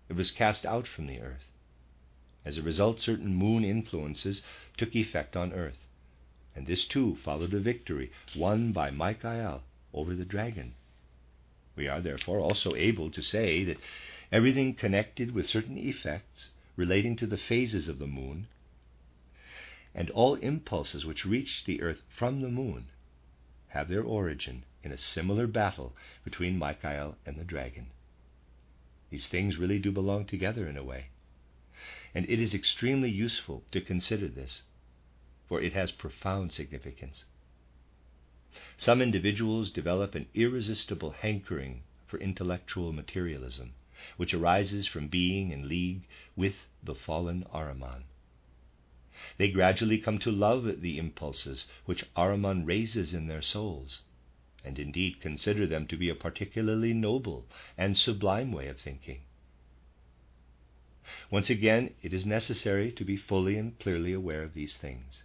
it 0.07 0.13
was 0.13 0.31
cast 0.31 0.65
out 0.65 0.87
from 0.87 1.07
the 1.07 1.19
Earth. 1.19 1.49
As 2.45 2.59
a 2.59 2.61
result, 2.61 3.01
certain 3.01 3.33
moon 3.33 3.65
influences 3.65 4.43
took 4.77 4.95
effect 4.95 5.35
on 5.35 5.51
Earth, 5.51 5.79
and 6.55 6.67
this 6.67 6.85
too 6.85 7.15
followed 7.15 7.55
a 7.55 7.59
victory 7.59 8.11
won 8.35 8.71
by 8.71 8.91
Michael 8.91 9.63
over 9.91 10.13
the 10.13 10.25
dragon. 10.25 10.75
We 11.75 11.87
are 11.87 12.01
therefore 12.01 12.39
also 12.39 12.75
able 12.75 13.09
to 13.09 13.21
say 13.23 13.63
that 13.63 13.79
everything 14.31 14.75
connected 14.75 15.31
with 15.31 15.49
certain 15.49 15.77
effects 15.79 16.51
relating 16.75 17.15
to 17.15 17.25
the 17.25 17.37
phases 17.37 17.87
of 17.87 17.97
the 17.97 18.05
moon, 18.05 18.47
and 19.95 20.11
all 20.11 20.35
impulses 20.35 21.03
which 21.03 21.25
reach 21.25 21.63
the 21.65 21.81
earth 21.81 22.03
from 22.09 22.41
the 22.41 22.49
moon, 22.49 22.89
have 23.69 23.89
their 23.89 24.03
origin 24.03 24.63
in 24.83 24.91
a 24.91 24.97
similar 24.97 25.47
battle 25.47 25.95
between 26.23 26.59
Michael 26.59 27.17
and 27.25 27.37
the 27.37 27.43
dragon. 27.43 27.87
These 29.09 29.27
things 29.27 29.57
really 29.57 29.79
do 29.79 29.91
belong 29.91 30.25
together 30.25 30.67
in 30.67 30.77
a 30.77 30.83
way. 30.83 31.07
And 32.15 32.25
it 32.29 32.39
is 32.39 32.53
extremely 32.53 33.11
useful 33.11 33.65
to 33.71 33.81
consider 33.81 34.29
this, 34.29 34.63
for 35.47 35.61
it 35.61 35.73
has 35.73 35.91
profound 35.91 36.53
significance. 36.53 37.25
Some 38.77 39.01
individuals 39.01 39.69
develop 39.69 40.15
an 40.15 40.27
irresistible 40.33 41.11
hankering 41.11 41.83
for 42.07 42.17
intellectual 42.17 42.93
materialism, 42.93 43.73
which 44.15 44.33
arises 44.33 44.87
from 44.87 45.09
being 45.09 45.51
in 45.51 45.67
league 45.67 46.07
with 46.37 46.55
the 46.81 46.95
fallen 46.95 47.43
Ahriman. 47.53 48.05
They 49.37 49.49
gradually 49.51 49.97
come 49.97 50.19
to 50.19 50.31
love 50.31 50.81
the 50.81 50.97
impulses 50.97 51.67
which 51.83 52.05
Ahriman 52.15 52.65
raises 52.65 53.13
in 53.13 53.27
their 53.27 53.41
souls, 53.41 54.03
and 54.63 54.79
indeed 54.79 55.19
consider 55.19 55.67
them 55.67 55.85
to 55.87 55.97
be 55.97 56.07
a 56.07 56.15
particularly 56.15 56.93
noble 56.93 57.45
and 57.77 57.97
sublime 57.97 58.53
way 58.53 58.67
of 58.67 58.79
thinking. 58.79 59.23
Once 61.29 61.51
again, 61.51 61.93
it 62.01 62.13
is 62.13 62.25
necessary 62.25 62.91
to 62.91 63.05
be 63.05 63.15
fully 63.15 63.57
and 63.57 63.77
clearly 63.79 64.11
aware 64.11 64.41
of 64.41 64.55
these 64.55 64.75
things. 64.77 65.23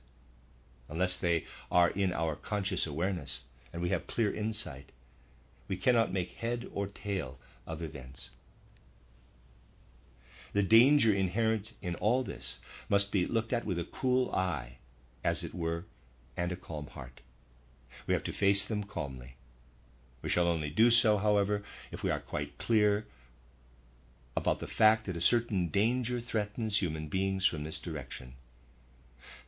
Unless 0.91 1.17
they 1.17 1.47
are 1.71 1.89
in 1.91 2.13
our 2.13 2.37
conscious 2.37 2.87
awareness 2.87 3.45
and 3.73 3.81
we 3.81 3.89
have 3.89 4.07
clear 4.07 4.35
insight, 4.35 4.93
we 5.69 5.77
cannot 5.77 6.13
make 6.13 6.33
head 6.33 6.69
or 6.73 6.87
tail 6.87 7.39
of 7.67 7.81
events. 7.81 8.31
The 10.53 10.63
danger 10.63 11.15
inherent 11.15 11.73
in 11.81 11.95
all 11.95 12.25
this 12.25 12.59
must 12.89 13.13
be 13.13 13.25
looked 13.27 13.53
at 13.53 13.65
with 13.65 13.79
a 13.79 13.85
cool 13.85 14.31
eye, 14.33 14.79
as 15.23 15.45
it 15.45 15.55
were, 15.55 15.87
and 16.37 16.51
a 16.51 16.57
calm 16.57 16.89
heart. 16.89 17.21
We 18.07 18.15
have 18.15 18.25
to 18.25 18.33
face 18.33 18.67
them 18.67 18.85
calmly. 18.85 19.37
We 20.23 20.29
shall 20.29 20.49
only 20.49 20.71
do 20.71 20.91
so, 20.91 21.19
however, 21.19 21.63
if 21.91 22.03
we 22.03 22.11
are 22.11 22.21
quite 22.21 22.59
clear 22.59 23.07
about 24.41 24.59
the 24.59 24.67
fact 24.67 25.05
that 25.05 25.19
a 25.19 25.21
certain 25.21 25.69
danger 25.69 26.19
threatens 26.19 26.79
human 26.79 27.09
beings 27.09 27.45
from 27.45 27.63
this 27.63 27.79
direction. 27.79 28.33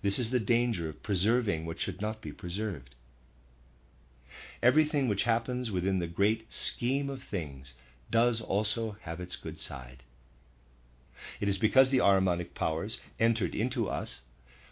This 0.03 0.19
is 0.19 0.31
the 0.31 0.39
danger 0.39 0.91
of 0.91 1.03
preserving 1.03 1.65
what 1.65 1.81
should 1.81 2.03
not 2.03 2.21
be 2.21 2.31
preserved. 2.31 2.95
Everything 4.63 5.09
which 5.09 5.23
happens 5.23 5.71
within 5.71 5.99
the 5.99 6.07
great 6.07 6.53
scheme 6.53 7.09
of 7.09 7.23
things 7.23 7.75
does 8.11 8.43
also 8.43 8.99
have 9.01 9.19
its 9.19 9.35
good 9.35 9.59
side. 9.59 10.03
It 11.41 11.49
is 11.49 11.57
because 11.57 11.89
the 11.89 12.03
Ahrimanic 12.03 12.53
powers 12.55 13.01
entered 13.19 13.55
into 13.55 13.89
us 13.89 14.21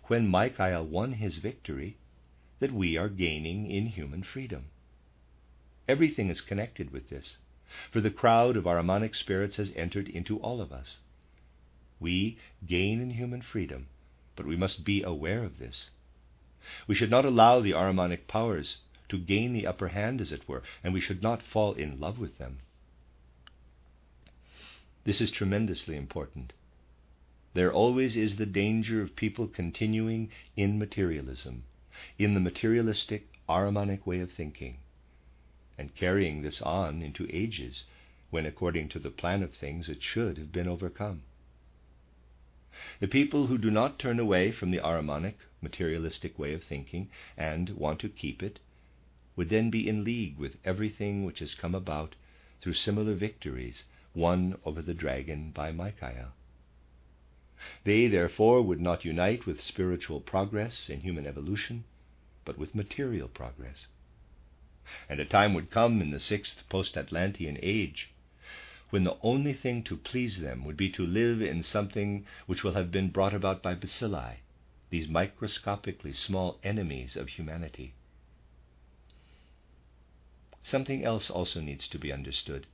when 0.09 0.29
Michael 0.29 0.85
won 0.85 1.15
his 1.15 1.39
victory 1.39 1.97
that 2.59 2.73
we 2.73 2.99
are 2.99 3.09
gaining 3.09 3.71
in 3.71 3.87
human 3.87 4.23
freedom. 4.23 4.67
Everything 5.89 6.29
is 6.29 6.43
connected 6.43 6.91
with 6.91 7.09
this 7.09 7.39
for 7.91 8.01
the 8.01 8.11
crowd 8.11 8.57
of 8.57 8.65
Ahrimanic 8.65 9.15
spirits 9.15 9.57
has 9.57 9.73
entered 9.77 10.09
into 10.09 10.39
all 10.39 10.61
of 10.61 10.73
us. 10.73 10.99
We 11.99 12.39
gain 12.67 13.01
in 13.01 13.11
human 13.11 13.43
freedom, 13.43 13.89
but 14.37 14.47
we 14.47 14.57
must 14.57 14.85
be 14.85 15.03
aware 15.03 15.45
of 15.45 15.59
this. 15.59 15.91
We 16.87 16.95
should 16.95 17.11
not 17.11 17.25
allow 17.25 17.61
the 17.61 17.73
Ahrimanic 17.73 18.27
powers 18.27 18.79
to 19.09 19.19
gain 19.19 19.53
the 19.53 19.67
upper 19.67 19.89
hand, 19.89 20.21
as 20.21 20.33
it 20.33 20.49
were, 20.49 20.63
and 20.85 20.95
we 20.95 21.01
should 21.01 21.23
not 21.23 21.43
fall 21.43 21.75
in 21.75 22.01
love 22.01 22.19
with 22.19 22.39
them. 22.39 22.61
This 25.05 25.21
is 25.21 25.31
tremendously 25.31 25.97
important. 25.97 26.53
There 27.55 27.73
always 27.73 28.17
is 28.17 28.37
the 28.37 28.47
danger 28.47 29.03
of 29.03 29.17
people 29.17 29.49
continuing 29.49 30.31
in 30.57 30.79
materialism, 30.79 31.65
in 32.19 32.35
the 32.35 32.41
materialistic 32.41 33.29
Ahrimanic 33.49 34.07
way 34.07 34.21
of 34.21 34.31
thinking 34.31 34.79
and 35.81 35.95
carrying 35.95 36.43
this 36.43 36.61
on 36.61 37.01
into 37.01 37.27
ages 37.35 37.85
when, 38.29 38.45
according 38.45 38.87
to 38.87 38.99
the 38.99 39.11
plan 39.11 39.43
of 39.43 39.55
things, 39.55 39.89
it 39.89 40.03
should 40.03 40.37
have 40.37 40.53
been 40.53 40.69
overcome. 40.69 41.23
The 43.01 43.09
people 43.09 43.47
who 43.47 43.57
do 43.57 43.71
not 43.71 43.99
turn 43.99 44.21
away 44.21 44.53
from 44.53 44.71
the 44.71 44.81
Ahrimanic, 44.81 45.37
materialistic 45.63 46.39
way 46.39 46.53
of 46.53 46.63
thinking 46.63 47.09
and 47.35 47.71
want 47.71 47.99
to 48.01 48.11
keep 48.11 48.43
it 48.43 48.59
would 49.37 49.49
then 49.49 49.71
be 49.71 49.89
in 49.89 50.05
league 50.05 50.37
with 50.37 50.59
everything 50.67 51.25
which 51.25 51.39
has 51.39 51.55
come 51.55 51.75
about 51.75 52.15
through 52.61 52.75
similar 52.75 53.15
victories 53.15 53.85
won 54.15 54.59
over 54.67 54.83
the 54.83 54.93
dragon 54.93 55.51
by 55.51 55.73
Michael. 55.73 56.33
They, 57.85 58.07
therefore, 58.07 58.61
would 58.61 58.83
not 58.83 59.07
unite 59.07 59.47
with 59.47 59.63
spiritual 59.63 60.21
progress 60.21 60.91
in 60.91 61.01
human 61.01 61.27
evolution, 61.27 61.85
but 62.45 62.59
with 62.59 62.75
material 62.75 63.29
progress 63.29 63.87
and 65.09 65.21
a 65.21 65.25
time 65.25 65.55
would 65.55 65.71
come 65.71 66.03
in 66.03 66.11
the 66.11 66.21
sixth 66.21 66.69
post 66.69 66.97
Atlantean 66.97 67.59
age 67.63 68.11
when 68.91 69.05
the 69.05 69.17
only 69.23 69.53
thing 69.53 69.85
to 69.85 69.97
please 69.97 70.41
them 70.41 70.65
would 70.65 70.77
be 70.77 70.91
to 70.91 71.07
live 71.07 71.41
in 71.41 71.63
something 71.63 72.27
which 72.47 72.65
will 72.65 72.75
have 72.75 72.91
been 72.91 73.09
brought 73.09 73.33
about 73.33 73.63
by 73.63 73.73
bacilli, 73.75 74.39
these 74.91 75.09
microscopically 75.09 76.13
small 76.13 76.59
enemies 76.65 77.17
of 77.17 77.29
humanity. 77.29 77.95
Something 80.65 81.05
else 81.05 81.31
also 81.31 81.61
needs 81.61 81.87
to 81.89 81.99
be 81.99 82.13
understood. 82.13 82.67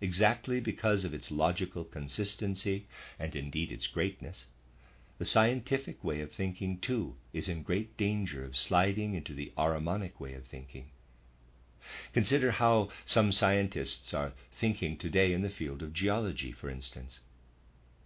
Exactly 0.00 0.60
because 0.60 1.04
of 1.04 1.14
its 1.14 1.30
logical 1.30 1.84
consistency 1.84 2.86
and 3.18 3.34
indeed 3.34 3.72
its 3.72 3.86
greatness, 3.86 4.46
the 5.16 5.24
scientific 5.24 6.04
way 6.04 6.20
of 6.20 6.32
thinking, 6.32 6.78
too, 6.80 7.16
is 7.32 7.48
in 7.48 7.62
great 7.62 7.96
danger 7.96 8.44
of 8.44 8.56
sliding 8.56 9.14
into 9.14 9.32
the 9.32 9.52
Ahrimanic 9.56 10.20
way 10.20 10.34
of 10.34 10.44
thinking. 10.44 10.90
Consider 12.14 12.52
how 12.52 12.88
some 13.04 13.30
scientists 13.30 14.14
are 14.14 14.32
thinking 14.58 14.96
today 14.96 15.34
in 15.34 15.42
the 15.42 15.50
field 15.50 15.82
of 15.82 15.92
geology, 15.92 16.50
for 16.50 16.70
instance. 16.70 17.20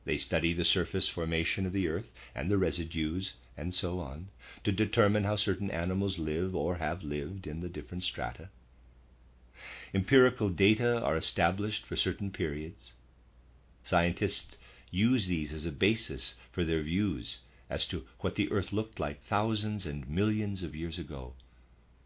They 0.05 0.19
study 0.19 0.53
the 0.53 0.65
surface 0.65 1.09
formation 1.09 1.65
of 1.65 1.73
the 1.73 1.87
earth 1.87 2.11
and 2.35 2.51
the 2.51 2.59
residues 2.59 3.35
and 3.57 3.73
so 3.73 4.01
on 4.01 4.31
to 4.65 4.73
determine 4.73 5.23
how 5.25 5.37
certain 5.37 5.71
animals 5.71 6.19
live 6.19 6.57
or 6.57 6.79
have 6.79 7.05
lived 7.05 7.47
in 7.47 7.61
the 7.61 7.69
different 7.69 8.03
strata. 8.03 8.49
Empirical 9.95 10.49
data 10.49 11.01
are 11.01 11.17
established 11.17 11.87
for 11.87 11.95
certain 11.95 12.31
periods. 12.33 12.95
Scientists 13.85 14.57
use 14.91 15.27
these 15.27 15.53
as 15.53 15.67
a 15.67 15.71
basis 15.73 16.35
for 16.51 16.65
their 16.65 16.83
views 16.83 17.39
as 17.71 17.87
to 17.87 18.07
what 18.21 18.35
the 18.35 18.51
earth 18.51 18.73
looked 18.73 18.99
like 18.99 19.23
thousands 19.25 19.87
and 19.87 20.09
millions 20.09 20.63
of 20.63 20.75
years 20.75 20.99
ago 20.99 21.35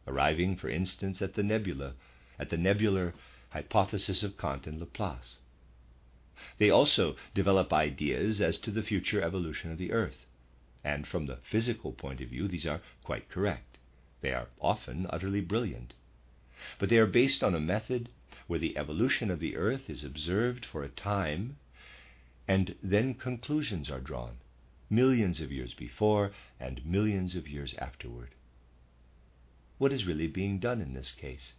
arriving, 0.06 0.56
for 0.56 0.68
instance, 0.68 1.22
at 1.22 1.34
the 1.34 1.42
nebula, 1.42 1.94
at 2.38 2.50
the 2.50 2.56
nebular 2.56 3.14
hypothesis 3.50 4.22
of 4.22 4.38
Kant 4.38 4.66
and 4.66 4.80
Laplace. 4.80 5.36
They 6.58 6.70
also 6.70 7.16
develop 7.34 7.72
ideas 7.72 8.40
as 8.40 8.58
to 8.58 8.70
the 8.70 8.82
future 8.82 9.22
evolution 9.22 9.70
of 9.70 9.78
the 9.78 9.92
Earth, 9.92 10.26
and 10.82 11.06
from 11.06 11.26
the 11.26 11.36
physical 11.36 11.92
point 11.92 12.20
of 12.20 12.30
view, 12.30 12.48
these 12.48 12.66
are 12.66 12.80
quite 13.04 13.28
correct. 13.28 13.78
They 14.22 14.32
are 14.32 14.48
often 14.60 15.06
utterly 15.10 15.40
brilliant. 15.40 15.94
But 16.78 16.88
they 16.88 16.98
are 16.98 17.06
based 17.06 17.44
on 17.44 17.54
a 17.54 17.60
method 17.60 18.08
where 18.46 18.58
the 18.58 18.76
evolution 18.76 19.30
of 19.30 19.40
the 19.40 19.56
Earth 19.56 19.88
is 19.88 20.04
observed 20.04 20.64
for 20.64 20.82
a 20.82 20.88
time, 20.88 21.58
and 22.48 22.74
then 22.82 23.14
conclusions 23.14 23.90
are 23.90 24.00
drawn, 24.00 24.38
millions 24.90 25.40
of 25.40 25.52
years 25.52 25.74
before 25.74 26.32
and 26.58 26.84
millions 26.84 27.34
of 27.36 27.46
years 27.46 27.74
afterward. 27.78 28.30
What 29.82 29.92
is 29.92 30.06
really 30.06 30.28
being 30.28 30.60
done 30.60 30.80
in 30.80 30.94
this 30.94 31.10
case? 31.10 31.54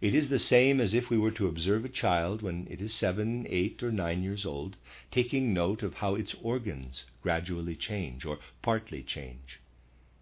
It 0.00 0.14
is 0.14 0.28
the 0.28 0.38
same 0.38 0.80
as 0.80 0.94
if 0.94 1.10
we 1.10 1.18
were 1.18 1.32
to 1.32 1.48
observe 1.48 1.84
a 1.84 1.88
child 1.88 2.40
when 2.40 2.68
it 2.70 2.80
is 2.80 2.94
seven, 2.94 3.48
eight, 3.50 3.82
or 3.82 3.90
nine 3.90 4.22
years 4.22 4.46
old, 4.46 4.76
taking 5.10 5.52
note 5.52 5.82
of 5.82 5.94
how 5.94 6.14
its 6.14 6.36
organs 6.40 7.04
gradually 7.20 7.74
change 7.74 8.24
or 8.24 8.38
partly 8.62 9.02
change 9.02 9.58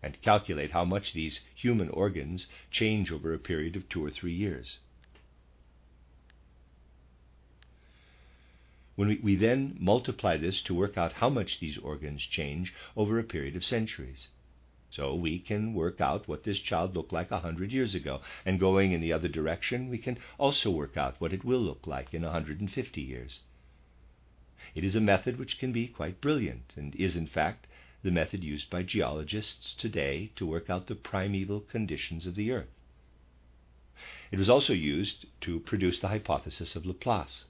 and 0.02 0.23
calculate 0.23 0.71
how 0.71 0.87
much 0.87 1.12
these 1.12 1.41
human 1.55 1.91
organs 1.91 2.47
change 2.71 3.12
over 3.12 3.35
a 3.35 3.38
period 3.38 3.76
of 3.76 3.87
two 3.91 4.02
or 4.02 4.11
three 4.11 4.33
years. 4.33 4.79
When 8.97 9.09
we, 9.09 9.17
we, 9.17 9.37
then 9.37 9.76
multiply 9.79 10.38
this 10.38 10.62
to 10.62 10.75
work 10.75 10.97
out 10.97 11.12
how 11.12 11.29
much 11.29 11.61
these 11.61 11.76
organs 11.76 12.23
change 12.23 12.73
over 12.97 13.19
a 13.19 13.25
period 13.25 13.57
of 13.57 13.62
centuries. 13.62 14.29
So 14.95 15.15
we 15.15 15.39
can 15.39 15.73
work 15.73 16.03
out 16.03 16.29
what 16.29 16.45
this 16.45 16.59
child 16.59 16.95
looked 16.95 17.15
like 17.15 17.31
a 17.31 17.41
hundred 17.41 17.73
years 17.73 17.95
ago, 17.95 18.21
and 18.45 18.61
going 18.61 18.93
in 18.93 19.01
the 19.01 19.13
other 19.15 19.29
direction, 19.29 19.89
we 19.89 19.97
can 19.97 20.19
also 20.37 20.71
work 20.71 20.99
out 20.99 21.19
what 21.19 21.33
it 21.33 21.47
will 21.47 21.61
look 21.61 21.87
like 21.87 22.13
in 22.13 22.23
a 22.25 22.27
150 22.27 23.01
years. 23.01 23.41
It 24.75 24.85
is 24.85 24.95
a 24.95 25.01
method 25.01 25.39
which 25.39 25.59
can 25.59 25.73
be 25.73 25.89
quite 25.89 26.21
brilliant, 26.21 26.75
and 26.77 26.95
is 26.97 27.17
in 27.17 27.27
fact 27.27 27.67
the 28.03 28.11
method 28.11 28.45
used 28.45 28.69
by 28.69 28.83
geologists 28.83 29.75
today 29.75 30.31
to 30.37 30.45
work 30.45 30.69
out 30.69 30.89
the 30.89 30.95
primeval 30.95 31.61
conditions 31.61 32.27
of 32.27 32.35
the 32.35 32.51
Earth. 32.51 32.75
It 34.31 34.39
was 34.39 34.51
also 34.51 34.75
used 34.75 35.25
to 35.43 35.61
produce 35.61 36.01
the 36.01 36.09
hypothesis 36.09 36.77
of 36.77 36.85
Laplace. 36.85 37.47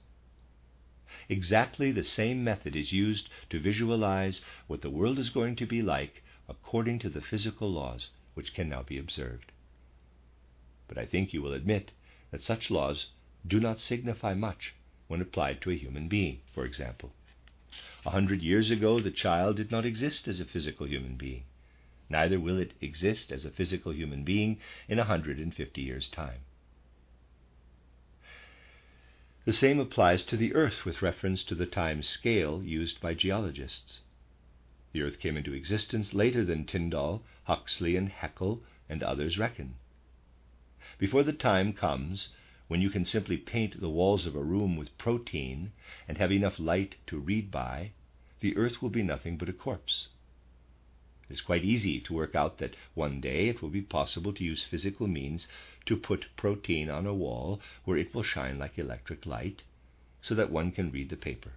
Exactly 1.27 1.91
the 1.91 2.05
same 2.05 2.41
method 2.41 2.75
is 2.75 2.93
used 2.93 3.27
to 3.49 3.59
visualize 3.59 4.41
what 4.67 4.81
the 4.81 4.89
world 4.89 5.19
is 5.19 5.29
going 5.29 5.57
to 5.57 5.65
be 5.65 5.81
like 5.81 6.23
according 6.47 6.99
to 6.99 7.09
the 7.09 7.21
physical 7.21 7.71
laws 7.71 8.09
which 8.33 8.53
can 8.53 8.69
now 8.69 8.83
be 8.83 8.97
observed. 8.97 9.51
But 10.87 10.97
I 10.97 11.05
think 11.05 11.33
you 11.33 11.41
will 11.41 11.53
admit 11.53 11.91
that 12.31 12.41
such 12.41 12.71
laws 12.71 13.07
do 13.47 13.59
not 13.59 13.79
signify 13.79 14.33
much 14.33 14.73
when 15.07 15.21
applied 15.21 15.61
to 15.61 15.71
a 15.71 15.77
human 15.77 16.07
being, 16.07 16.41
for 16.53 16.65
example. 16.65 17.13
A 18.05 18.11
hundred 18.11 18.41
years 18.41 18.69
ago, 18.69 18.99
the 18.99 19.11
child 19.11 19.55
did 19.55 19.71
not 19.71 19.85
exist 19.85 20.27
as 20.27 20.39
a 20.39 20.45
physical 20.45 20.87
human 20.87 21.15
being. 21.15 21.43
Neither 22.09 22.39
will 22.39 22.57
it 22.57 22.73
exist 22.81 23.31
as 23.31 23.45
a 23.45 23.51
physical 23.51 23.93
human 23.93 24.23
being 24.23 24.59
in 24.87 24.99
a 24.99 25.05
hundred 25.05 25.39
and 25.39 25.53
fifty 25.53 25.81
years' 25.81 26.09
time. 26.09 26.41
The 29.45 29.53
same 29.53 29.79
applies 29.79 30.23
to 30.25 30.37
the 30.37 30.53
Earth 30.53 30.85
with 30.85 31.01
reference 31.01 31.43
to 31.45 31.55
the 31.55 31.65
time 31.65 32.03
scale 32.03 32.63
used 32.63 33.01
by 33.01 33.13
geologists. 33.13 34.01
The 34.93 35.01
Earth 35.01 35.19
came 35.19 35.37
into 35.37 35.55
existence 35.55 36.13
later 36.13 36.45
than 36.45 36.65
Tyndall, 36.65 37.23
Huxley, 37.45 37.95
and 37.95 38.09
Haeckel 38.09 38.61
and 38.87 39.01
others 39.01 39.39
reckon. 39.39 39.73
Before 40.99 41.23
the 41.23 41.33
time 41.33 41.73
comes 41.73 42.29
when 42.67 42.79
you 42.79 42.91
can 42.91 43.03
simply 43.03 43.37
paint 43.37 43.81
the 43.81 43.89
walls 43.89 44.27
of 44.27 44.35
a 44.35 44.43
room 44.43 44.77
with 44.77 44.95
protein 44.99 45.71
and 46.07 46.19
have 46.19 46.31
enough 46.31 46.59
light 46.59 46.93
to 47.07 47.17
read 47.17 47.49
by, 47.49 47.93
the 48.39 48.55
earth 48.55 48.83
will 48.83 48.91
be 48.91 49.01
nothing 49.01 49.35
but 49.35 49.49
a 49.49 49.53
corpse. 49.53 50.09
It 51.27 51.33
is 51.33 51.41
quite 51.41 51.65
easy 51.65 51.99
to 52.01 52.13
work 52.13 52.35
out 52.35 52.59
that 52.59 52.75
one 52.93 53.19
day 53.19 53.49
it 53.49 53.63
will 53.63 53.69
be 53.69 53.81
possible 53.81 54.31
to 54.33 54.43
use 54.43 54.63
physical 54.63 55.07
means 55.07 55.47
to 55.87 55.97
put 55.97 56.27
protein 56.37 56.91
on 56.91 57.07
a 57.07 57.15
wall 57.15 57.59
where 57.83 57.97
it 57.97 58.13
will 58.13 58.21
shine 58.21 58.59
like 58.59 58.77
electric 58.77 59.25
light 59.25 59.63
so 60.21 60.35
that 60.35 60.51
one 60.51 60.71
can 60.71 60.91
read 60.91 61.09
the 61.09 61.17
paper. 61.17 61.53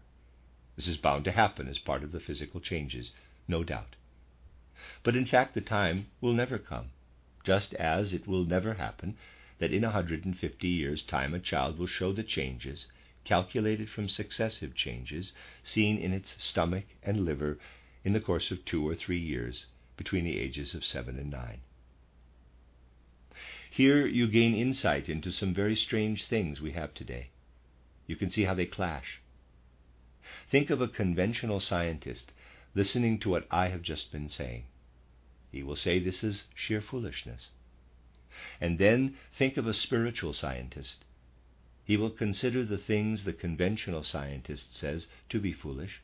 This 0.74 0.88
is 0.88 0.96
bound 0.96 1.24
to 1.24 1.32
happen 1.32 1.68
as 1.68 1.78
part 1.78 2.02
of 2.02 2.12
the 2.12 2.20
physical 2.20 2.60
changes, 2.60 3.10
no 3.48 3.64
doubt. 3.64 3.96
But 5.02 5.16
in 5.16 5.26
fact, 5.26 5.54
the 5.54 5.60
time 5.60 6.06
will 6.20 6.32
never 6.32 6.58
come, 6.58 6.90
just 7.44 7.74
as 7.74 8.12
it 8.12 8.26
will 8.26 8.44
never 8.44 8.74
happen 8.74 9.16
that 9.58 9.72
in 9.72 9.84
a 9.84 9.88
150 9.88 10.68
years' 10.68 11.02
time 11.02 11.32
a 11.32 11.38
child 11.38 11.78
will 11.78 11.86
show 11.86 12.12
the 12.12 12.22
changes, 12.22 12.86
calculated 13.24 13.88
from 13.88 14.08
successive 14.08 14.74
changes, 14.74 15.32
seen 15.62 15.96
in 15.96 16.12
its 16.12 16.42
stomach 16.42 16.84
and 17.02 17.24
liver 17.24 17.58
in 18.04 18.12
the 18.12 18.20
course 18.20 18.50
of 18.50 18.64
two 18.64 18.86
or 18.86 18.94
three 18.94 19.18
years 19.18 19.66
between 19.96 20.24
the 20.24 20.38
ages 20.38 20.74
of 20.74 20.84
seven 20.84 21.18
and 21.18 21.30
nine. 21.30 21.60
Here 23.70 24.06
you 24.06 24.26
gain 24.26 24.54
insight 24.54 25.08
into 25.08 25.32
some 25.32 25.52
very 25.52 25.76
strange 25.76 26.24
things 26.24 26.60
we 26.60 26.72
have 26.72 26.94
today. 26.94 27.30
You 28.06 28.16
can 28.16 28.30
see 28.30 28.44
how 28.44 28.54
they 28.54 28.66
clash. 28.66 29.20
Think 30.48 30.70
of 30.70 30.80
a 30.80 30.88
conventional 30.88 31.60
scientist 31.60 32.32
listening 32.76 33.18
to 33.18 33.30
what 33.30 33.46
I 33.50 33.68
have 33.68 33.80
just 33.80 34.12
been 34.12 34.28
saying. 34.28 34.64
He 35.50 35.62
will 35.62 35.76
say 35.76 35.98
this 35.98 36.22
is 36.22 36.44
sheer 36.54 36.82
foolishness. 36.82 37.48
And 38.60 38.78
then 38.78 39.16
think 39.32 39.56
of 39.56 39.66
a 39.66 39.72
spiritual 39.72 40.34
scientist. 40.34 41.06
He 41.84 41.96
will 41.96 42.10
consider 42.10 42.64
the 42.64 42.76
things 42.76 43.24
the 43.24 43.32
conventional 43.32 44.02
scientist 44.02 44.74
says 44.74 45.06
to 45.30 45.40
be 45.40 45.54
foolish. 45.54 46.02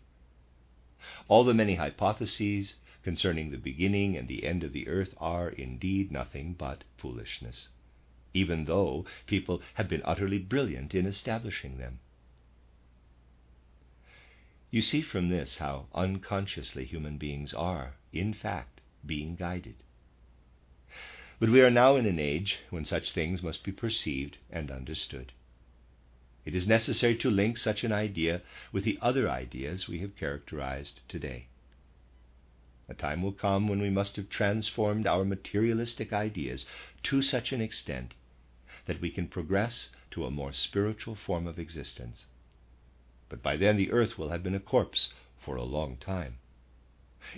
All 1.29 1.45
the 1.45 1.53
many 1.53 1.75
hypotheses 1.75 2.77
concerning 3.03 3.51
the 3.51 3.59
beginning 3.59 4.17
and 4.17 4.27
the 4.27 4.47
end 4.47 4.65
of 4.65 4.73
the 4.73 4.89
earth 4.89 5.15
are 5.19 5.51
indeed 5.51 6.11
nothing 6.11 6.55
but 6.55 6.85
foolishness, 6.97 7.69
even 8.33 8.65
though 8.65 9.05
people 9.27 9.61
have 9.75 9.89
been 9.89 10.03
utterly 10.07 10.39
brilliant 10.39 10.95
in 10.95 11.05
establishing 11.05 11.77
them. 11.77 11.99
You 14.73 14.81
see 14.81 15.03
from 15.03 15.29
this 15.29 15.59
how 15.59 15.89
unconsciously 15.95 16.87
human 16.87 17.19
beings 17.19 17.53
are, 17.53 17.97
in 18.11 18.33
fact, 18.33 18.81
being 19.05 19.37
guided. 19.37 19.75
But 21.39 21.51
we 21.51 21.61
are 21.61 21.71
now 21.71 21.97
in 21.97 22.07
an 22.07 22.19
age 22.19 22.61
when 22.71 22.87
such 22.87 23.13
things 23.13 23.43
must 23.43 23.65
be 23.65 23.73
perceived 23.73 24.39
and 24.49 24.71
understood. 24.71 25.33
It 26.47 26.55
is 26.55 26.67
necessary 26.67 27.17
to 27.17 27.31
link 27.31 27.59
such 27.59 27.85
an 27.85 27.93
idea 27.93 28.41
with 28.73 28.85
the 28.85 28.99
other 29.03 29.29
ideas 29.29 29.89
we 29.89 29.99
have 29.99 30.17
characterized 30.17 31.01
today. 31.07 31.49
A 32.89 32.95
time 32.95 33.21
will 33.21 33.33
come 33.33 33.69
when 33.69 33.83
we 33.83 33.91
must 33.91 34.17
have 34.17 34.31
transformed 34.31 35.07
our 35.07 35.27
materialistic 35.27 36.15
ideas 36.15 36.65
to 37.03 37.21
such 37.21 37.53
an 37.53 37.61
extent 37.61 38.15
that 38.87 39.03
we 39.03 39.11
can 39.11 39.29
progress 39.29 39.91
to 40.13 40.25
a 40.25 40.31
more 40.31 40.55
spiritual 40.55 41.15
form 41.15 41.47
of 41.47 41.59
existence. 41.59 42.25
But 43.33 43.43
by 43.43 43.57
then 43.57 43.79
the 43.79 43.91
earth 43.93 44.19
will 44.19 44.29
have 44.29 44.43
been 44.43 44.55
a 44.55 44.61
corpse 44.61 45.11
for 45.39 45.57
a 45.57 45.65
long 45.65 45.97
time. 45.97 46.37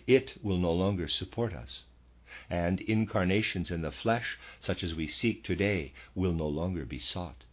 It 0.09 0.37
will 0.42 0.59
no 0.59 0.72
longer 0.72 1.07
support 1.07 1.52
us 1.52 1.85
and 2.50 2.80
incarnations 2.80 3.70
in 3.70 3.83
the 3.83 3.92
flesh, 3.92 4.37
such 4.59 4.83
as 4.83 4.92
we 4.96 5.07
seek 5.07 5.44
today, 5.44 5.92
will 6.16 6.33
no 6.33 6.48
longer 6.48 6.85
be 6.85 6.98
sought. 6.98 7.44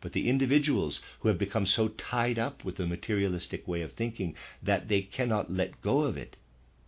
But 0.00 0.12
the 0.12 0.28
individuals 0.28 1.00
who 1.18 1.26
have 1.26 1.36
become 1.36 1.66
so 1.66 1.88
tied 1.88 2.38
up 2.38 2.64
with 2.64 2.76
the 2.76 2.86
materialistic 2.86 3.66
way 3.66 3.82
of 3.82 3.94
thinking 3.94 4.36
that 4.62 4.86
they 4.86 5.02
cannot 5.02 5.50
let 5.50 5.82
go 5.82 6.02
of 6.02 6.16
it 6.16 6.36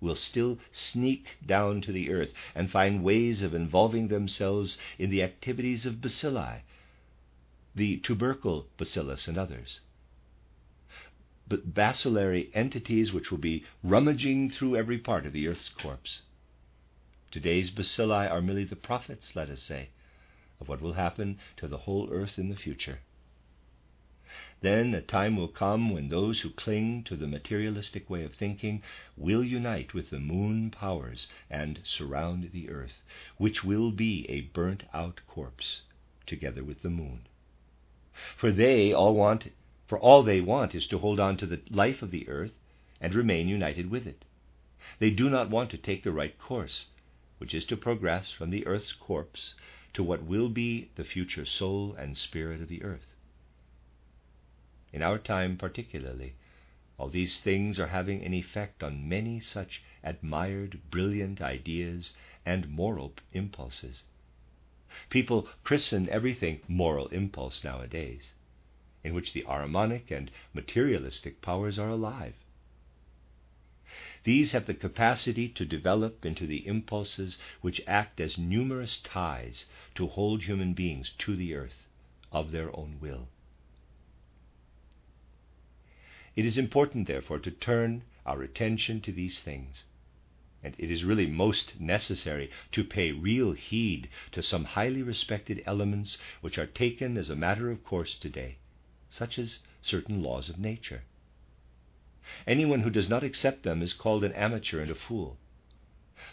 will 0.01 0.15
still 0.15 0.61
sneak 0.71 1.37
down 1.45 1.81
to 1.81 1.91
the 1.91 2.11
earth 2.13 2.33
and 2.55 2.71
find 2.71 3.03
ways 3.03 3.43
of 3.43 3.55
involving 3.57 4.07
themselves 4.07 4.79
in 5.01 5.11
the 5.11 5.25
activities 5.25 5.85
of 5.85 6.01
bacilli, 6.01 6.61
the 7.75 7.99
tubercle 7.99 8.67
bacillus 8.77 9.29
and 9.29 9.39
others. 9.39 9.81
But 11.49 11.75
bacillary 11.75 12.51
entities 12.55 13.13
which 13.13 13.31
will 13.31 13.39
be 13.39 13.65
rummaging 13.83 14.51
through 14.51 14.77
every 14.77 14.99
part 14.99 15.27
of 15.27 15.33
the 15.33 15.47
earth's 15.49 15.69
corpse. 15.69 16.23
Today's 17.31 17.71
bacilli 17.71 18.29
are 18.29 18.41
merely 18.41 18.65
the 18.65 18.77
prophets, 18.77 19.37
let 19.37 19.51
us 19.51 19.63
say, 19.63 19.91
of 20.61 20.69
what 20.69 20.81
will 20.81 20.95
happen 20.95 21.39
to 21.57 21.69
the 21.69 21.79
whole 21.79 22.09
earth 22.13 22.39
in 22.39 22.49
the 22.49 22.57
future. 22.57 23.01
Then 24.61 24.95
a 24.95 25.01
time 25.01 25.37
will 25.37 25.49
come 25.49 25.91
when 25.91 26.09
those 26.09 26.41
who 26.41 26.51
cling 26.51 27.03
to 27.05 27.17
the 27.17 27.27
materialistic 27.27 28.11
way 28.11 28.25
of 28.25 28.35
thinking 28.35 28.83
will 29.17 29.43
unite 29.43 29.95
with 29.95 30.11
the 30.11 30.21
moon 30.21 30.71
powers 30.71 31.29
and 31.49 31.81
surround 31.83 32.51
the 32.53 32.69
earth, 32.69 33.03
which 33.39 33.65
will 33.65 33.91
be 33.91 34.29
a 34.29 34.43
burnt 34.43 34.85
out 34.93 35.21
corpse, 35.27 35.83
together 36.27 36.63
with 36.63 36.83
the 36.83 36.91
moon. 36.91 37.27
For 38.37 38.53
they 38.53 38.93
all 38.93 39.15
want 39.15 39.51
for 39.87 39.99
all 39.99 40.23
they 40.23 40.41
want 40.43 40.75
is 40.75 40.87
to 40.89 40.99
hold 40.99 41.19
on 41.19 41.37
to 41.39 41.47
the 41.47 41.63
life 41.71 42.03
of 42.03 42.11
the 42.11 42.29
earth 42.29 42.53
and 43.01 43.15
remain 43.15 43.49
united 43.49 43.91
with 43.91 44.07
it. 44.07 44.25
They 44.99 45.11
do 45.11 45.31
not 45.31 45.49
want 45.49 45.71
to 45.71 45.79
take 45.79 46.03
the 46.03 46.13
right 46.13 46.39
course, 46.39 46.87
which 47.39 47.55
is 47.55 47.65
to 47.67 47.77
progress 47.77 48.31
from 48.31 48.51
the 48.51 48.67
earth's 48.67 48.93
corpse 48.93 49.55
to 49.95 50.03
what 50.03 50.23
will 50.23 50.49
be 50.49 50.91
the 50.97 51.05
future 51.05 51.45
soul 51.47 51.95
and 51.95 52.17
spirit 52.17 52.61
of 52.61 52.69
the 52.69 52.83
earth. 52.83 53.15
In 54.93 55.03
our 55.03 55.19
time, 55.19 55.57
particularly, 55.57 56.35
all 56.99 57.09
these 57.09 57.41
things 57.41 57.81
are 57.81 57.87
having 57.89 58.23
an 58.23 58.35
effect 58.35 58.83
on 58.83 59.09
many 59.09 59.41
such 59.41 59.83
admired, 60.05 60.79
brilliant 60.91 61.41
ideas 61.41 62.13
and 62.45 62.69
moral 62.69 63.15
impulses. 63.33 64.03
People 65.09 65.49
christen 65.63 66.09
everything 66.09 66.61
moral 66.67 67.09
impulse 67.09 67.63
nowadays, 67.63 68.33
in 69.05 69.15
which 69.15 69.33
the 69.33 69.43
Ahrimanic 69.45 70.11
and 70.11 70.31
materialistic 70.53 71.41
powers 71.41 71.79
are 71.79 71.91
alive. 71.91 72.35
These 74.25 74.53
have 74.53 74.67
the 74.67 74.75
capacity 74.75 75.49
to 75.49 75.65
develop 75.65 76.27
into 76.27 76.47
the 76.47 76.67
impulses 76.67 77.39
which 77.61 77.81
act 77.87 78.21
as 78.21 78.37
numerous 78.37 79.01
ties 79.01 79.67
to 79.95 80.07
hold 80.07 80.43
human 80.43 80.75
beings 80.75 81.13
to 81.19 81.37
the 81.37 81.55
earth 81.55 81.87
of 82.31 82.51
their 82.51 82.75
own 82.77 82.99
will. 83.01 83.29
It 86.37 86.45
is 86.45 86.59
important, 86.59 87.07
therefore, 87.07 87.39
to 87.41 87.51
turn 87.51 88.03
our 88.25 88.43
attention 88.43 89.01
to 89.03 89.13
these 89.13 89.41
things. 89.41 89.85
And 90.63 90.75
it 90.79 90.91
is 90.91 91.05
really 91.05 91.27
most 91.27 91.81
necessary 91.81 92.51
to 92.73 92.85
pay 92.85 93.13
real 93.13 93.53
heed 93.53 94.09
to 94.33 94.43
some 94.43 94.65
highly 94.65 95.03
respected 95.03 95.63
elements 95.65 96.19
which 96.41 96.59
are 96.59 96.67
taken 96.67 97.17
as 97.17 97.31
a 97.31 97.37
matter 97.37 97.71
of 97.71 97.83
course 97.83 98.17
today, 98.17 98.59
such 99.09 99.39
as 99.39 99.61
certain 99.81 100.23
laws 100.23 100.49
of 100.49 100.59
nature. 100.59 101.03
Anyone 102.47 102.81
who 102.81 102.91
does 102.91 103.09
not 103.09 103.25
accept 103.25 103.63
them 103.63 103.81
is 103.81 103.93
called 103.93 104.23
an 104.23 104.33
amateur 104.35 104.81
and 104.81 104.91
a 104.91 104.95
fool. 104.95 105.39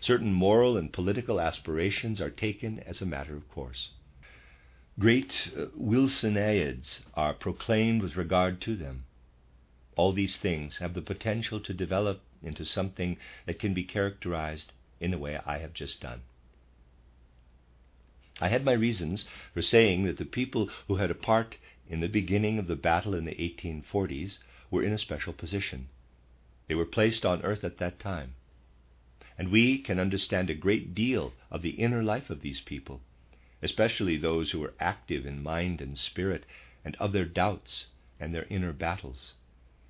Certain 0.01 0.33
moral 0.33 0.77
and 0.77 0.91
political 0.91 1.39
aspirations 1.39 2.19
are 2.19 2.29
taken 2.29 2.79
as 2.81 3.01
a 3.01 3.05
matter 3.05 3.35
of 3.35 3.49
course. 3.49 3.91
Great 4.99 5.51
uh, 5.55 5.67
Wilsonaids 5.75 7.05
are 7.13 7.33
proclaimed 7.33 8.01
with 8.01 8.17
regard 8.17 8.59
to 8.61 8.75
them. 8.75 9.05
All 9.95 10.11
these 10.11 10.37
things 10.37 10.77
have 10.77 10.93
the 10.93 11.01
potential 11.01 11.59
to 11.61 11.73
develop 11.73 12.21
into 12.43 12.65
something 12.65 13.17
that 13.45 13.59
can 13.59 13.73
be 13.73 13.83
characterized 13.83 14.71
in 14.99 15.11
the 15.11 15.17
way 15.17 15.39
I 15.45 15.59
have 15.59 15.73
just 15.73 16.01
done. 16.01 16.21
I 18.39 18.49
had 18.49 18.63
my 18.63 18.73
reasons 18.73 19.25
for 19.53 19.61
saying 19.61 20.03
that 20.05 20.17
the 20.17 20.25
people 20.25 20.69
who 20.87 20.97
had 20.97 21.09
a 21.09 21.15
part 21.15 21.57
in 21.89 22.01
the 22.01 22.07
beginning 22.07 22.59
of 22.59 22.67
the 22.67 22.75
battle 22.75 23.15
in 23.15 23.25
the 23.25 23.35
1840s 23.35 24.37
were 24.69 24.83
in 24.83 24.93
a 24.93 24.97
special 24.97 25.33
position. 25.33 25.87
They 26.67 26.75
were 26.75 26.85
placed 26.85 27.25
on 27.25 27.41
earth 27.43 27.63
at 27.63 27.77
that 27.77 27.99
time. 27.99 28.35
And 29.37 29.49
we 29.49 29.77
can 29.79 29.99
understand 29.99 30.49
a 30.49 30.55
great 30.55 30.93
deal 30.93 31.33
of 31.49 31.61
the 31.61 31.71
inner 31.71 32.03
life 32.03 32.29
of 32.29 32.41
these 32.41 32.61
people, 32.61 33.01
especially 33.61 34.17
those 34.17 34.51
who 34.51 34.59
were 34.59 34.73
active 34.79 35.25
in 35.25 35.41
mind 35.41 35.81
and 35.81 35.97
spirit, 35.97 36.45
and 36.83 36.95
of 36.97 37.13
their 37.13 37.25
doubts 37.25 37.85
and 38.19 38.33
their 38.33 38.45
inner 38.49 38.73
battles. 38.73 39.33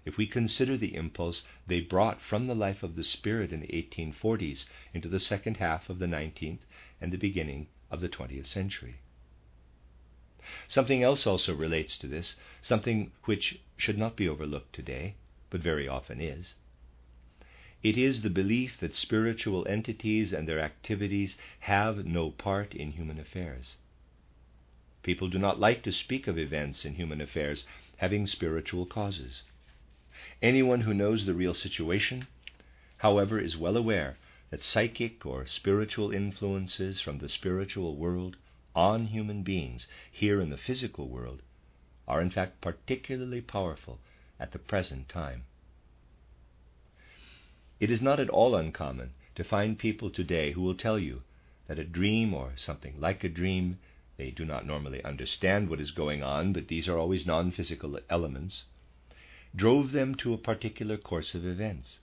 If 0.08 0.16
we 0.16 0.26
consider 0.26 0.78
the 0.78 0.96
impulse 0.96 1.44
they 1.68 1.82
brought 1.82 2.22
from 2.22 2.48
the 2.48 2.56
life 2.56 2.82
of 2.82 2.96
the 2.96 3.04
Spirit 3.04 3.52
in 3.52 3.60
the 3.60 3.68
1840s 3.68 4.64
into 4.94 5.10
the 5.10 5.20
second 5.20 5.58
half 5.58 5.90
of 5.90 6.00
the 6.00 6.06
19th 6.06 6.62
and 7.02 7.12
the 7.12 7.18
beginning 7.18 7.68
of 7.92 8.00
the 8.00 8.08
20th 8.08 8.46
century. 8.46 9.02
Something 10.66 11.04
else 11.04 11.28
also 11.28 11.54
relates 11.54 11.98
to 11.98 12.08
this, 12.08 12.38
something 12.62 13.12
which 13.26 13.60
should 13.76 13.98
not 13.98 14.16
be 14.16 14.30
overlooked 14.30 14.72
today, 14.72 15.16
but 15.50 15.60
very 15.60 15.90
often 15.90 16.22
is. 16.22 16.56
It 17.84 17.98
is 17.98 18.22
the 18.22 18.30
belief 18.30 18.80
that 18.80 18.96
spiritual 18.96 19.68
entities 19.68 20.32
and 20.32 20.48
their 20.48 20.62
activities 20.62 21.36
have 21.60 22.06
no 22.06 22.32
part 22.32 22.74
in 22.74 22.92
human 22.92 23.20
affairs. 23.20 23.76
People 25.04 25.28
do 25.28 25.38
not 25.38 25.60
like 25.60 25.84
to 25.84 25.92
speak 25.92 26.28
of 26.28 26.40
events 26.40 26.86
in 26.86 26.96
human 26.96 27.20
affairs 27.20 27.66
having 27.98 28.26
spiritual 28.26 28.86
causes. 28.86 29.44
Anyone 30.42 30.82
who 30.82 30.94
knows 30.94 31.26
the 31.26 31.34
real 31.34 31.56
situation, 31.56 32.28
however, 32.98 33.40
is 33.40 33.58
well 33.58 33.76
aware 33.76 34.18
that 34.52 34.62
psychic 34.62 35.26
or 35.26 35.48
spiritual 35.48 36.12
influences 36.12 37.02
from 37.02 37.18
the 37.18 37.28
spiritual 37.28 37.96
world 37.96 38.38
on 38.76 39.08
human 39.08 39.42
beings 39.42 39.88
here 40.12 40.40
in 40.40 40.52
the 40.52 40.58
physical 40.58 41.08
world 41.08 41.42
are 42.08 42.22
in 42.22 42.30
fact 42.30 42.62
particularly 42.62 43.42
powerful 43.42 44.00
at 44.40 44.52
the 44.52 44.60
present 44.60 45.10
time. 45.10 45.44
It 47.80 47.90
is 47.90 48.02
not 48.02 48.20
at 48.20 48.30
all 48.30 48.56
uncommon 48.56 49.14
to 49.36 49.44
find 49.44 49.78
people 49.78 50.12
today 50.12 50.52
who 50.52 50.62
will 50.62 50.76
tell 50.76 51.00
you 51.00 51.24
that 51.68 51.80
a 51.80 51.84
dream 51.84 52.34
or 52.36 52.54
something 52.56 53.00
like 53.00 53.24
a 53.24 53.30
dream, 53.30 53.80
they 54.18 54.30
do 54.30 54.46
not 54.46 54.66
normally 54.66 55.04
understand 55.04 55.70
what 55.70 55.82
is 55.82 55.92
going 55.92 56.22
on, 56.22 56.54
but 56.54 56.68
these 56.68 56.88
are 56.88 56.98
always 56.98 57.26
non 57.26 57.52
physical 57.52 58.00
elements, 58.10 58.66
drove 59.56 59.92
them 59.92 60.16
to 60.16 60.34
a 60.34 60.38
particular 60.38 60.98
course 60.98 61.34
of 61.34 61.46
events. 61.46 62.00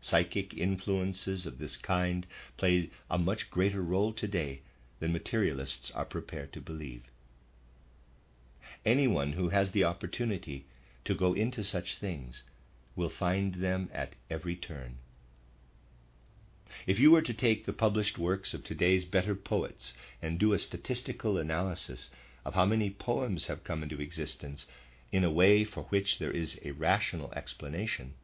Psychic 0.00 0.54
influences 0.54 1.46
of 1.46 1.58
this 1.58 1.76
kind 1.76 2.26
play 2.56 2.90
a 3.10 3.18
much 3.18 3.50
greater 3.50 3.82
role 3.82 4.12
today 4.12 4.62
than 4.98 5.12
materialists 5.12 5.90
are 5.92 6.04
prepared 6.04 6.52
to 6.52 6.60
believe. 6.60 7.02
Anyone 8.84 9.32
who 9.32 9.50
has 9.50 9.72
the 9.72 9.84
opportunity 9.84 10.66
to 11.04 11.14
go 11.14 11.34
into 11.34 11.62
such 11.62 11.96
things 11.96 12.42
will 12.96 13.10
find 13.10 13.56
them 13.56 13.90
at 13.92 14.14
every 14.30 14.56
turn. 14.56 14.98
If 16.86 16.98
you 16.98 17.10
were 17.10 17.22
to 17.22 17.34
take 17.34 17.64
the 17.64 17.72
published 17.72 18.16
works 18.16 18.54
of 18.54 18.64
today's 18.64 19.04
better 19.04 19.34
poets 19.34 19.92
and 20.22 20.38
do 20.38 20.52
a 20.52 20.58
statistical 20.58 21.36
analysis 21.36 22.10
of 22.44 22.54
how 22.54 22.64
many 22.64 22.90
poems 22.90 23.46
have 23.46 23.64
come 23.64 23.82
into 23.82 24.00
existence 24.00 24.66
in 25.12 25.24
a 25.24 25.30
way 25.30 25.64
for 25.64 25.84
which 25.84 26.18
there 26.18 26.30
is 26.30 26.58
a 26.64 26.70
rational 26.72 27.32
explanation, 27.32 28.14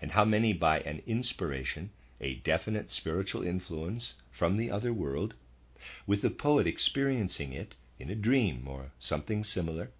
and 0.00 0.12
how 0.12 0.24
many 0.24 0.52
by 0.52 0.80
an 0.80 1.02
inspiration, 1.06 1.90
a 2.20 2.34
definite 2.36 2.90
spiritual 2.90 3.42
influence 3.42 4.14
from 4.30 4.56
the 4.56 4.70
other 4.70 4.92
world, 4.92 5.34
with 6.06 6.22
the 6.22 6.30
poet 6.30 6.66
experiencing 6.66 7.52
it 7.52 7.74
in 7.98 8.10
a 8.10 8.14
dream 8.14 8.66
or 8.66 8.92
something 8.98 9.44
similar, 9.44 9.90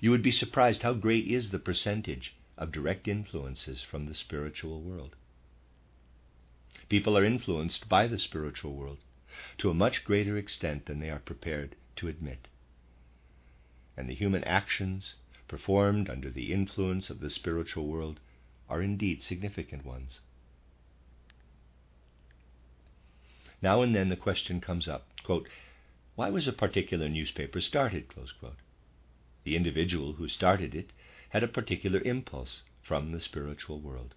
you 0.00 0.10
would 0.10 0.22
be 0.22 0.32
surprised 0.32 0.82
how 0.82 0.92
great 0.92 1.26
is 1.26 1.50
the 1.50 1.58
percentage 1.58 2.34
of 2.56 2.72
direct 2.72 3.06
influences 3.06 3.82
from 3.82 4.06
the 4.06 4.14
spiritual 4.14 4.80
world. 4.80 5.14
People 6.88 7.16
are 7.16 7.24
influenced 7.24 7.88
by 7.88 8.06
the 8.06 8.18
spiritual 8.18 8.74
world 8.74 8.98
to 9.58 9.70
a 9.70 9.74
much 9.74 10.04
greater 10.04 10.36
extent 10.36 10.86
than 10.86 11.00
they 11.00 11.10
are 11.10 11.18
prepared 11.18 11.76
to 11.96 12.08
admit. 12.08 12.48
And 13.96 14.08
the 14.08 14.14
human 14.14 14.44
actions 14.44 15.14
performed 15.48 16.10
under 16.10 16.30
the 16.30 16.52
influence 16.52 17.08
of 17.08 17.20
the 17.20 17.30
spiritual 17.30 17.86
world 17.86 18.20
are 18.68 18.82
indeed 18.82 19.22
significant 19.22 19.84
ones. 19.84 20.20
Now 23.62 23.82
and 23.82 23.94
then 23.94 24.08
the 24.08 24.16
question 24.16 24.60
comes 24.60 24.86
up 24.86 25.08
quote, 25.22 25.48
Why 26.14 26.30
was 26.30 26.46
a 26.46 26.52
particular 26.52 27.08
newspaper 27.08 27.60
started? 27.60 28.12
The 29.44 29.56
individual 29.56 30.14
who 30.14 30.28
started 30.28 30.74
it 30.74 30.92
had 31.30 31.42
a 31.42 31.48
particular 31.48 32.00
impulse 32.00 32.62
from 32.82 33.12
the 33.12 33.20
spiritual 33.20 33.80
world. 33.80 34.14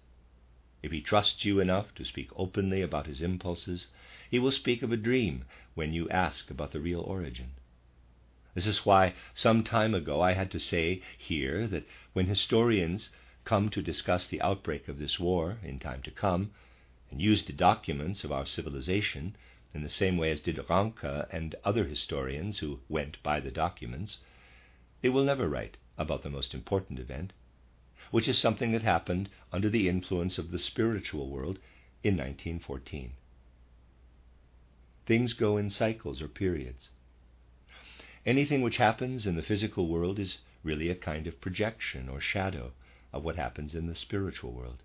If 0.82 0.92
he 0.92 1.00
trusts 1.00 1.44
you 1.44 1.60
enough 1.60 1.94
to 1.96 2.04
speak 2.04 2.28
openly 2.36 2.80
about 2.82 3.06
his 3.06 3.22
impulses, 3.22 3.88
he 4.30 4.38
will 4.38 4.52
speak 4.52 4.82
of 4.82 4.92
a 4.92 4.96
dream 4.96 5.44
when 5.74 5.92
you 5.92 6.08
ask 6.10 6.50
about 6.50 6.72
the 6.72 6.80
real 6.80 7.00
origin. 7.00 7.52
This 8.52 8.66
is 8.66 8.84
why 8.84 9.14
some 9.32 9.62
time 9.62 9.94
ago 9.94 10.20
I 10.20 10.32
had 10.32 10.50
to 10.50 10.58
say 10.58 11.02
here 11.16 11.68
that 11.68 11.86
when 12.14 12.26
historians 12.26 13.10
come 13.44 13.68
to 13.70 13.80
discuss 13.80 14.26
the 14.26 14.42
outbreak 14.42 14.88
of 14.88 14.98
this 14.98 15.20
war 15.20 15.58
in 15.62 15.78
time 15.78 16.02
to 16.02 16.10
come, 16.10 16.50
and 17.10 17.22
use 17.22 17.44
the 17.44 17.52
documents 17.52 18.24
of 18.24 18.32
our 18.32 18.44
civilization 18.44 19.36
in 19.72 19.82
the 19.82 19.88
same 19.88 20.16
way 20.16 20.32
as 20.32 20.40
did 20.40 20.58
Ranke 20.68 21.28
and 21.30 21.54
other 21.64 21.84
historians 21.84 22.58
who 22.58 22.80
went 22.88 23.22
by 23.22 23.38
the 23.38 23.52
documents, 23.52 24.18
they 25.00 25.08
will 25.08 25.24
never 25.24 25.48
write 25.48 25.76
about 25.96 26.22
the 26.22 26.30
most 26.30 26.52
important 26.52 26.98
event, 26.98 27.32
which 28.10 28.26
is 28.26 28.36
something 28.36 28.72
that 28.72 28.82
happened 28.82 29.30
under 29.52 29.70
the 29.70 29.88
influence 29.88 30.38
of 30.38 30.50
the 30.50 30.58
spiritual 30.58 31.28
world 31.28 31.60
in 32.02 32.16
1914. 32.16 33.12
Things 35.06 35.34
go 35.34 35.56
in 35.56 35.70
cycles 35.70 36.20
or 36.20 36.28
periods. 36.28 36.88
Anything 38.26 38.60
which 38.60 38.76
happens 38.76 39.26
in 39.26 39.36
the 39.36 39.42
physical 39.42 39.88
world 39.88 40.18
is 40.18 40.38
really 40.62 40.90
a 40.90 40.94
kind 40.94 41.26
of 41.26 41.40
projection 41.40 42.06
or 42.06 42.20
shadow 42.20 42.72
of 43.14 43.24
what 43.24 43.36
happens 43.36 43.74
in 43.74 43.86
the 43.86 43.94
spiritual 43.94 44.52
world, 44.52 44.82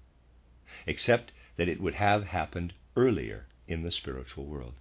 except 0.88 1.34
that 1.58 1.68
it 1.68 1.82
would 1.82 1.96
have 1.96 2.28
happened 2.28 2.74
earlier 2.96 3.46
in 3.68 3.84
the 3.84 3.92
spiritual 3.92 4.46
world. 4.46 4.76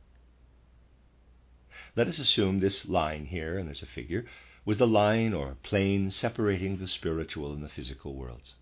Let 1.97 2.07
us 2.07 2.21
assume 2.21 2.61
this 2.61 2.87
line 2.87 3.27
here, 3.27 3.59
and 3.59 3.67
there's 3.67 3.83
a 3.83 3.87
figure, 3.87 4.25
was 4.65 4.79
the 4.79 4.87
line 4.87 5.35
or 5.35 5.57
plane 5.65 6.13
separating 6.13 6.79
the 6.79 6.87
spiritual 6.87 7.53
and 7.53 7.63
the 7.63 7.69
physical 7.69 8.15
worlds. 8.15 8.55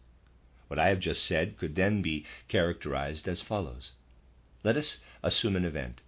What 0.69 0.79
I 0.79 0.89
have 0.89 1.01
just 1.01 1.23
said 1.23 1.59
could 1.59 1.75
then 1.75 2.01
be 2.01 2.25
characterized 2.49 3.29
as 3.29 3.43
follows 3.43 3.93
Let 4.65 4.79
us 4.79 5.01
assume 5.23 5.55
an 5.55 5.67
event. 5.67 6.01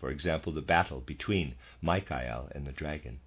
For 0.00 0.10
example, 0.10 0.52
the 0.52 0.60
battle 0.60 1.00
between 1.00 1.54
Michael 1.80 2.48
and 2.52 2.66
the 2.66 2.72
dragon 2.72 3.20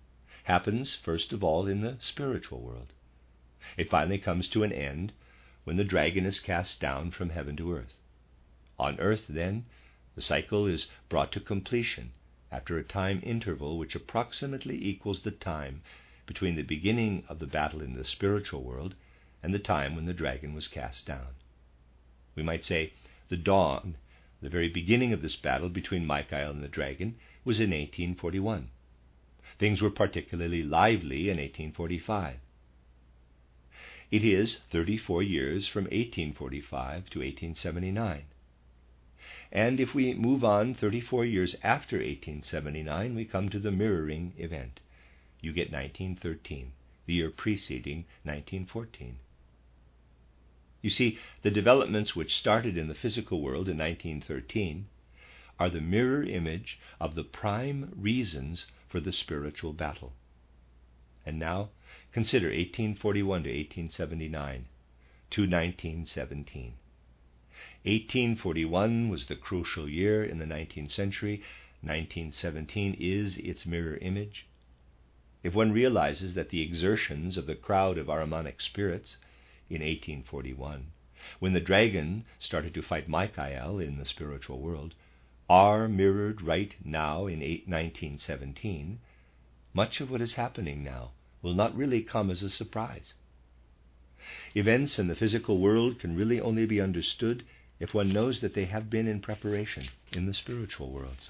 happens 0.43 0.95
first 0.95 1.33
of 1.33 1.43
all 1.43 1.67
in 1.67 1.81
the 1.81 1.97
spiritual 1.99 2.61
world. 2.61 2.93
It 3.77 3.89
finally 3.89 4.17
comes 4.17 4.47
to 4.49 4.63
an 4.63 4.71
end 4.71 5.13
when 5.63 5.77
the 5.77 5.83
dragon 5.83 6.25
is 6.25 6.39
cast 6.39 6.79
down 6.79 7.11
from 7.11 7.29
heaven 7.29 7.55
to 7.57 7.73
earth. 7.73 7.95
On 8.79 8.99
earth, 8.99 9.25
then, 9.29 9.65
the 10.15 10.21
cycle 10.21 10.65
is 10.65 10.87
brought 11.09 11.31
to 11.33 11.39
completion 11.39 12.11
after 12.51 12.77
a 12.77 12.83
time 12.83 13.21
interval 13.23 13.77
which 13.77 13.95
approximately 13.95 14.83
equals 14.83 15.21
the 15.21 15.31
time 15.31 15.81
between 16.25 16.55
the 16.55 16.63
beginning 16.63 17.23
of 17.29 17.39
the 17.39 17.47
battle 17.47 17.81
in 17.81 17.93
the 17.93 18.03
spiritual 18.03 18.63
world 18.63 18.95
and 19.43 19.53
the 19.53 19.59
time 19.59 19.95
when 19.95 20.05
the 20.05 20.13
dragon 20.13 20.53
was 20.53 20.67
cast 20.67 21.05
down. 21.05 21.35
We 22.35 22.43
might 22.43 22.63
say 22.63 22.93
the 23.29 23.37
dawn, 23.37 23.97
the 24.41 24.49
very 24.49 24.69
beginning 24.69 25.13
of 25.13 25.21
this 25.21 25.35
battle 25.35 25.69
between 25.69 26.05
Michael 26.05 26.49
and 26.49 26.63
the 26.63 26.67
dragon, 26.67 27.15
was 27.45 27.59
in 27.59 27.69
1841. 27.69 28.69
Things 29.61 29.79
were 29.79 29.91
particularly 29.91 30.63
lively 30.63 31.29
in 31.29 31.37
1845. 31.37 32.37
It 34.09 34.23
is 34.23 34.57
34 34.71 35.21
years 35.21 35.67
from 35.67 35.83
1845 35.83 37.11
to 37.11 37.19
1879. 37.19 38.23
And 39.51 39.79
if 39.79 39.93
we 39.93 40.15
move 40.15 40.43
on 40.43 40.73
34 40.73 41.25
years 41.25 41.55
after 41.61 41.97
1879, 41.97 43.13
we 43.13 43.23
come 43.23 43.49
to 43.49 43.59
the 43.59 43.69
mirroring 43.69 44.33
event. 44.35 44.79
You 45.41 45.53
get 45.53 45.71
1913, 45.71 46.71
the 47.05 47.13
year 47.13 47.29
preceding 47.29 48.05
1914. 48.23 49.19
You 50.81 50.89
see, 50.89 51.19
the 51.43 51.51
developments 51.51 52.15
which 52.15 52.35
started 52.35 52.79
in 52.79 52.87
the 52.87 52.95
physical 52.95 53.41
world 53.41 53.69
in 53.69 53.77
1913 53.77 54.87
are 55.59 55.69
the 55.69 55.81
mirror 55.81 56.23
image 56.23 56.79
of 56.99 57.13
the 57.13 57.23
prime 57.23 57.93
reasons 57.95 58.65
for 58.91 58.99
the 58.99 59.13
spiritual 59.13 59.71
battle. 59.71 60.11
And 61.25 61.39
now 61.39 61.69
consider 62.11 62.47
1841 62.47 63.43
to 63.43 63.49
1879 63.49 64.65
to 65.31 65.41
1917. 65.43 66.73
1841 67.83 69.09
was 69.09 69.27
the 69.27 69.35
crucial 69.35 69.87
year 69.87 70.25
in 70.25 70.39
the 70.39 70.45
19th 70.45 70.91
century. 70.91 71.41
1917 71.81 72.97
is 72.99 73.37
its 73.37 73.65
mirror 73.65 73.97
image. 74.01 74.45
If 75.41 75.55
one 75.55 75.71
realizes 75.71 76.33
that 76.33 76.49
the 76.49 76.61
exertions 76.61 77.37
of 77.37 77.47
the 77.47 77.55
crowd 77.55 77.97
of 77.97 78.07
Ahrimanic 78.07 78.61
spirits 78.61 79.17
in 79.69 79.81
1841, 79.81 80.91
when 81.39 81.53
the 81.53 81.59
dragon 81.59 82.25
started 82.39 82.73
to 82.73 82.81
fight 82.81 83.07
Michael 83.07 83.79
in 83.79 83.97
the 83.97 84.05
spiritual 84.05 84.59
world, 84.59 84.93
are 85.51 85.89
mirrored 85.89 86.41
right 86.41 86.75
now 86.81 87.27
in 87.27 87.41
1917, 87.41 88.97
much 89.73 89.99
of 89.99 90.09
what 90.09 90.21
is 90.21 90.35
happening 90.35 90.81
now 90.81 91.11
will 91.41 91.53
not 91.53 91.75
really 91.75 92.01
come 92.01 92.31
as 92.31 92.41
a 92.41 92.49
surprise. 92.49 93.15
Events 94.55 94.97
in 94.97 95.09
the 95.09 95.15
physical 95.15 95.57
world 95.57 95.99
can 95.99 96.15
really 96.15 96.39
only 96.39 96.65
be 96.65 96.79
understood 96.79 97.43
if 97.81 97.93
one 97.93 98.13
knows 98.13 98.39
that 98.39 98.53
they 98.53 98.63
have 98.63 98.89
been 98.89 99.09
in 99.09 99.19
preparation 99.19 99.89
in 100.13 100.25
the 100.25 100.33
spiritual 100.33 100.89
worlds. 100.89 101.29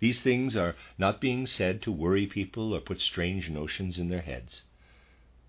These 0.00 0.22
things 0.22 0.56
are 0.56 0.76
not 0.96 1.20
being 1.20 1.46
said 1.46 1.82
to 1.82 1.92
worry 1.92 2.26
people 2.26 2.72
or 2.74 2.80
put 2.80 2.98
strange 2.98 3.50
notions 3.50 3.98
in 3.98 4.08
their 4.08 4.22
heads. 4.22 4.62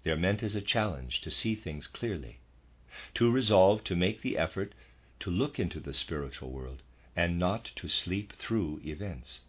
They 0.03 0.11
are 0.11 0.17
meant 0.17 0.43
as 0.43 0.53
a 0.53 0.61
challenge 0.61 1.21
to 1.21 1.31
see 1.31 1.55
things 1.55 1.87
clearly, 1.87 2.39
to 3.13 3.31
resolve 3.31 3.85
to 3.85 3.95
make 3.95 4.21
the 4.21 4.37
effort 4.37 4.73
to 5.19 5.31
look 5.31 5.59
into 5.59 5.79
the 5.79 5.93
spiritual 5.93 6.51
world 6.51 6.83
and 7.15 7.39
not 7.39 7.71
to 7.75 7.87
sleep 7.87 8.33
through 8.33 8.81
events. 8.83 9.41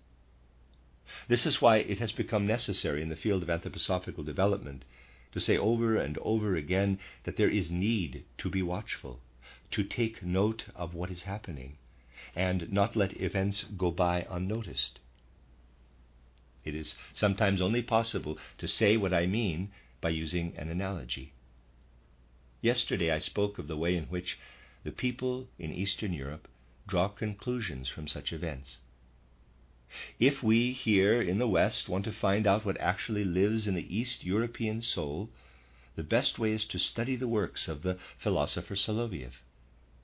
This 1.29 1.47
is 1.47 1.61
why 1.61 1.79
it 1.79 1.99
has 1.99 2.13
become 2.13 2.47
necessary 2.47 3.03
in 3.03 3.09
the 3.09 3.17
field 3.17 3.43
of 3.43 3.49
anthroposophical 3.49 4.25
development 4.25 4.85
to 5.33 5.41
say 5.41 5.57
over 5.57 5.97
and 5.97 6.19
over 6.19 6.57
again 6.57 6.99
that 7.25 7.37
there 7.37 7.51
is 7.51 7.71
need 7.71 8.25
to 8.39 8.49
be 8.49 8.63
watchful, 8.63 9.21
to 9.71 9.85
take 9.85 10.23
note 10.23 10.65
of 10.75 10.95
what 10.95 11.11
is 11.11 11.25
happening, 11.25 11.77
and 12.35 12.73
not 12.73 12.97
let 12.97 13.21
events 13.21 13.65
go 13.77 13.91
by 13.91 14.27
unnoticed. 14.31 14.99
It 16.65 16.75
is 16.75 16.97
sometimes 17.13 17.61
only 17.61 17.83
possible 17.83 18.39
to 18.59 18.67
say 18.67 18.97
what 18.97 19.13
I 19.13 19.27
mean 19.27 19.71
by 20.01 20.11
using 20.11 20.55
an 20.57 20.69
analogy. 20.69 21.33
Yesterday 22.61 23.11
I 23.11 23.19
spoke 23.19 23.59
of 23.59 23.69
the 23.69 23.77
way 23.77 23.95
in 23.97 24.05
which 24.05 24.39
the 24.87 24.93
people 24.93 25.49
in 25.59 25.73
Eastern 25.73 26.13
Europe 26.13 26.47
draw 26.87 27.09
conclusions 27.09 27.89
from 27.89 28.07
such 28.07 28.33
events. 28.33 28.79
If 30.21 30.45
we 30.45 30.71
here 30.71 31.21
in 31.21 31.39
the 31.39 31.49
West 31.49 31.89
want 31.89 32.05
to 32.05 32.13
find 32.13 32.47
out 32.47 32.65
what 32.65 32.81
actually 32.81 33.25
lives 33.25 33.67
in 33.67 33.75
the 33.75 33.97
East 33.99 34.23
European 34.23 34.81
soul, 34.83 35.29
the 35.97 36.05
best 36.05 36.39
way 36.39 36.53
is 36.53 36.65
to 36.67 36.79
study 36.79 37.17
the 37.17 37.27
works 37.27 37.67
of 37.67 37.83
the 37.83 37.99
philosopher 38.17 38.77
Soloviev, 38.77 39.33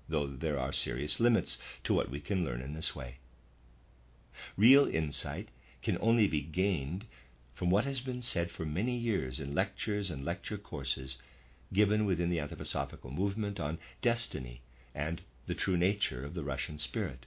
though 0.08 0.26
there 0.26 0.58
are 0.58 0.72
serious 0.72 1.20
limits 1.20 1.58
to 1.84 1.94
what 1.94 2.10
we 2.10 2.18
can 2.18 2.44
learn 2.44 2.60
in 2.60 2.74
this 2.74 2.92
way. 2.92 3.18
Real 4.56 4.88
insight 4.88 5.50
can 5.80 5.96
only 6.00 6.26
be 6.26 6.40
gained 6.42 7.06
from 7.54 7.70
what 7.70 7.84
has 7.84 8.00
been 8.00 8.20
said 8.20 8.50
for 8.50 8.66
many 8.66 8.96
years 8.96 9.38
in 9.38 9.54
lectures 9.54 10.10
and 10.10 10.24
lecture 10.24 10.58
courses 10.58 11.18
given 11.72 12.04
within 12.04 12.30
the 12.30 12.38
anthroposophical 12.38 13.12
movement 13.12 13.60
on 13.60 13.78
destiny 14.00 14.60
and 14.94 15.22
the 15.46 15.55
true 15.55 15.76
nature 15.76 16.24
of 16.24 16.35
the 16.35 16.44
Russian 16.44 16.78
spirit. 16.78 17.26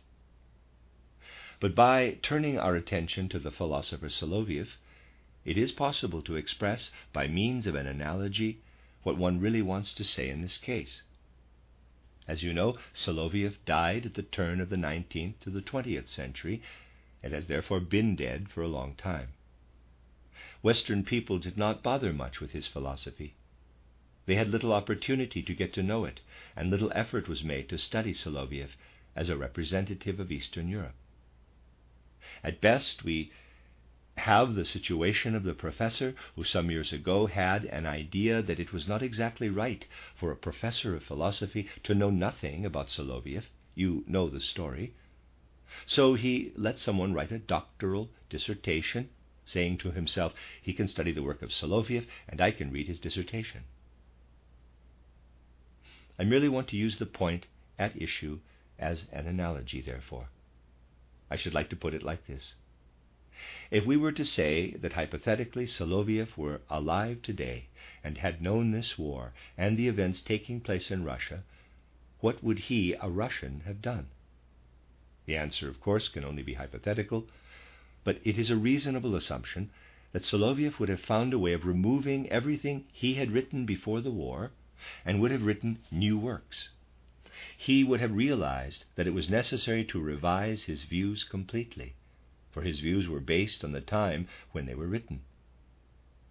But 1.60 1.76
by 1.76 2.18
turning 2.22 2.60
our 2.60 2.76
attention 2.76 3.30
to 3.30 3.40
the 3.40 3.52
philosopher 3.52 4.10
Soloviev, 4.10 4.78
it 5.46 5.58
is 5.58 5.72
possible 5.72 6.22
to 6.24 6.36
express 6.36 6.92
by 7.14 7.28
means 7.28 7.68
of 7.68 7.76
an 7.76 7.88
analogy 7.88 8.60
what 9.04 9.18
one 9.18 9.40
really 9.40 9.62
wants 9.62 9.94
to 9.94 10.04
say 10.04 10.30
in 10.30 10.42
this 10.42 10.58
case. 10.58 11.04
As 12.28 12.42
you 12.42 12.54
know, 12.54 12.78
Soloviev 12.94 13.58
died 13.66 14.06
at 14.08 14.16
the 14.16 14.24
turn 14.24 14.60
of 14.60 14.70
the 14.70 14.76
19th 14.76 15.40
to 15.42 15.50
the 15.50 15.62
20th 15.62 16.08
century 16.08 16.62
and 17.22 17.34
has 17.34 17.48
therefore 17.48 17.80
been 17.80 18.16
dead 18.16 18.50
for 18.50 18.62
a 18.62 18.68
long 18.68 18.96
time. 18.96 19.30
Western 20.62 21.04
people 21.04 21.38
did 21.38 21.58
not 21.58 21.84
bother 21.84 22.12
much 22.12 22.40
with 22.40 22.52
his 22.52 22.66
philosophy. 22.66 23.36
They 24.26 24.36
had 24.36 24.50
little 24.50 24.74
opportunity 24.74 25.44
to 25.44 25.54
get 25.54 25.72
to 25.74 25.84
know 25.84 26.06
it, 26.06 26.20
and 26.56 26.70
little 26.70 26.92
effort 26.96 27.28
was 27.28 27.44
made 27.44 27.70
to 27.70 27.78
study 27.78 28.14
Soloviev 28.14 28.76
as 29.16 29.30
a 29.30 29.38
representative 29.38 30.20
of 30.20 30.32
Eastern 30.32 30.68
Europe. 30.68 30.96
At 32.44 32.60
best, 32.60 33.04
we 33.04 33.32
have 34.18 34.56
the 34.56 34.66
situation 34.66 35.36
of 35.36 35.44
the 35.44 35.54
professor 35.54 36.16
who 36.36 36.44
some 36.44 36.72
years 36.72 36.92
ago 36.92 37.28
had 37.28 37.66
an 37.66 37.86
idea 37.86 38.42
that 38.42 38.60
it 38.60 38.74
was 38.74 38.88
not 38.88 39.04
exactly 39.04 39.50
right 39.50 39.86
for 40.16 40.32
a 40.32 40.38
professor 40.38 40.96
of 40.96 41.04
philosophy 41.04 41.68
to 41.84 41.94
know 41.94 42.10
nothing 42.10 42.66
about 42.66 42.90
Soloviev. 42.90 43.44
You 43.76 44.04
know 44.08 44.30
the 44.30 44.42
story. 44.42 44.94
So 45.86 46.14
he 46.14 46.52
let 46.56 46.80
someone 46.80 47.14
write 47.14 47.32
a 47.32 47.40
doctoral 47.40 48.10
dissertation 48.30 49.10
saying 49.46 49.78
to 49.78 49.92
himself, 49.92 50.34
he 50.62 50.74
can 50.74 50.88
study 50.88 51.12
the 51.12 51.22
work 51.22 51.42
of 51.42 51.52
Soloviev 51.52 52.08
and 52.28 52.42
I 52.42 52.52
can 52.52 52.72
read 52.72 52.88
his 52.88 53.00
dissertation. 53.00 53.66
I 56.18 56.24
merely 56.24 56.48
want 56.48 56.70
to 56.70 56.78
use 56.78 56.98
the 56.98 57.06
point 57.06 57.46
at 57.78 58.02
issue 58.02 58.40
as 58.80 59.06
an 59.12 59.28
analogy, 59.28 59.82
therefore. 59.82 60.30
I 61.30 61.36
should 61.36 61.54
like 61.54 61.70
to 61.72 61.76
put 61.76 61.94
it 61.94 62.04
like 62.04 62.26
this. 62.26 62.54
If 63.70 63.86
we 63.86 63.98
were 63.98 64.14
to 64.14 64.24
say 64.24 64.72
that 64.72 64.94
hypothetically 64.94 65.66
Soloviev 65.66 66.38
were 66.38 66.62
alive 66.70 67.22
today 67.22 67.66
and 68.02 68.18
had 68.18 68.42
known 68.42 68.72
this 68.72 68.98
war 68.98 69.34
and 69.58 69.76
the 69.76 69.90
events 69.90 70.22
taking 70.22 70.62
place 70.62 70.90
in 70.90 71.04
Russia, 71.04 71.44
what 72.22 72.42
would 72.42 72.60
he, 72.60 72.94
a 72.94 73.10
Russian, 73.10 73.64
have 73.66 73.82
done? 73.82 74.08
The 75.26 75.36
answer, 75.36 75.68
of 75.68 75.82
course, 75.82 76.08
can 76.08 76.24
only 76.24 76.44
be 76.44 76.54
hypothetical, 76.54 77.28
but 78.06 78.22
it 78.24 78.38
is 78.38 78.50
a 78.50 78.56
reasonable 78.56 79.16
assumption 79.18 79.70
that 80.14 80.24
Soloviev 80.24 80.80
would 80.80 80.88
have 80.88 81.02
found 81.02 81.34
a 81.34 81.40
way 81.40 81.52
of 81.52 81.66
removing 81.66 82.30
everything 82.30 82.86
he 82.94 83.16
had 83.16 83.32
written 83.32 83.66
before 83.66 84.00
the 84.00 84.12
war 84.12 84.52
and 85.04 85.20
would 85.20 85.32
have 85.32 85.46
written 85.46 85.80
new 85.92 86.18
works. 86.18 86.70
He 87.58 87.84
would 87.84 88.00
have 88.00 88.16
realized 88.16 88.86
that 88.96 89.08
it 89.08 89.14
was 89.14 89.30
necessary 89.30 89.84
to 89.86 90.00
revise 90.00 90.64
his 90.64 90.84
views 90.84 91.24
completely, 91.24 91.96
for 92.52 92.62
his 92.62 92.82
views 92.82 93.08
were 93.08 93.20
based 93.20 93.64
on 93.64 93.72
the 93.72 93.82
time 93.82 94.28
when 94.52 94.66
they 94.66 94.76
were 94.76 94.88
written. 94.88 95.22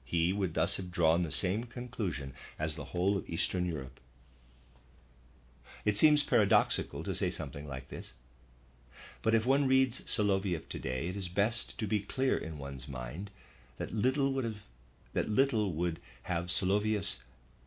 He 0.04 0.32
would 0.32 0.54
thus 0.54 0.76
have 0.76 0.92
drawn 0.92 1.22
the 1.22 1.30
same 1.32 1.64
conclusion 1.64 2.34
as 2.58 2.76
the 2.76 2.84
whole 2.84 3.16
of 3.16 3.28
Eastern 3.28 3.66
Europe. 3.66 3.98
It 5.84 5.96
seems 5.96 6.22
paradoxical 6.22 7.02
to 7.04 7.14
say 7.14 7.30
something 7.30 7.66
like 7.66 7.88
this, 7.88 8.14
but 9.22 9.34
if 9.34 9.44
one 9.44 9.66
reads 9.66 10.02
Soloviev 10.06 10.68
today, 10.68 11.08
it 11.08 11.16
is 11.16 11.28
best 11.28 11.76
to 11.78 11.86
be 11.86 12.00
clear 12.00 12.36
in 12.38 12.58
one's 12.58 12.86
mind 12.86 13.30
that 13.78 13.92
little 13.92 14.32
would 14.32 14.44
have 14.44 14.62
that 15.14 15.28
little 15.28 15.72
would 15.72 16.00
have 16.24 16.46
Soloviev's 16.46 17.16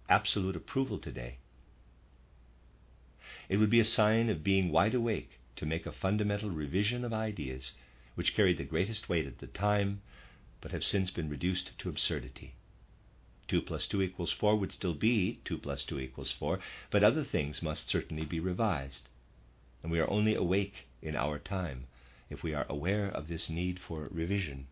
absolute 0.09 0.55
approval 0.55 0.97
today. 0.97 1.37
It 3.49 3.57
would 3.57 3.69
be 3.69 3.79
a 3.79 3.85
sign 3.85 4.29
of 4.29 4.43
being 4.43 4.71
wide 4.71 4.93
awake 4.93 5.39
to 5.57 5.65
make 5.65 5.85
a 5.85 5.91
fundamental 5.91 6.49
revision 6.49 7.03
of 7.03 7.13
ideas 7.13 7.71
which 8.15 8.35
carried 8.35 8.57
the 8.57 8.63
greatest 8.63 9.09
weight 9.09 9.27
at 9.27 9.39
the 9.39 9.47
time, 9.47 10.01
but 10.59 10.71
have 10.71 10.83
since 10.83 11.11
been 11.11 11.29
reduced 11.29 11.77
to 11.77 11.89
absurdity. 11.89 12.55
2 13.47 13.61
plus 13.61 13.87
2 13.87 14.01
equals 14.01 14.31
4 14.31 14.55
would 14.57 14.71
still 14.71 14.93
be 14.93 15.39
2 15.45 15.57
plus 15.57 15.83
2 15.83 15.99
equals 15.99 16.31
4, 16.31 16.59
but 16.89 17.03
other 17.03 17.23
things 17.23 17.61
must 17.61 17.89
certainly 17.89 18.25
be 18.25 18.39
revised. 18.39 19.07
And 19.83 19.91
we 19.91 19.99
are 19.99 20.09
only 20.09 20.35
awake 20.35 20.87
in 21.01 21.15
our 21.15 21.39
time 21.39 21.87
if 22.29 22.43
we 22.43 22.53
are 22.53 22.65
aware 22.67 23.07
of 23.07 23.27
this 23.27 23.49
need 23.49 23.79
for 23.79 24.09
revision. 24.11 24.67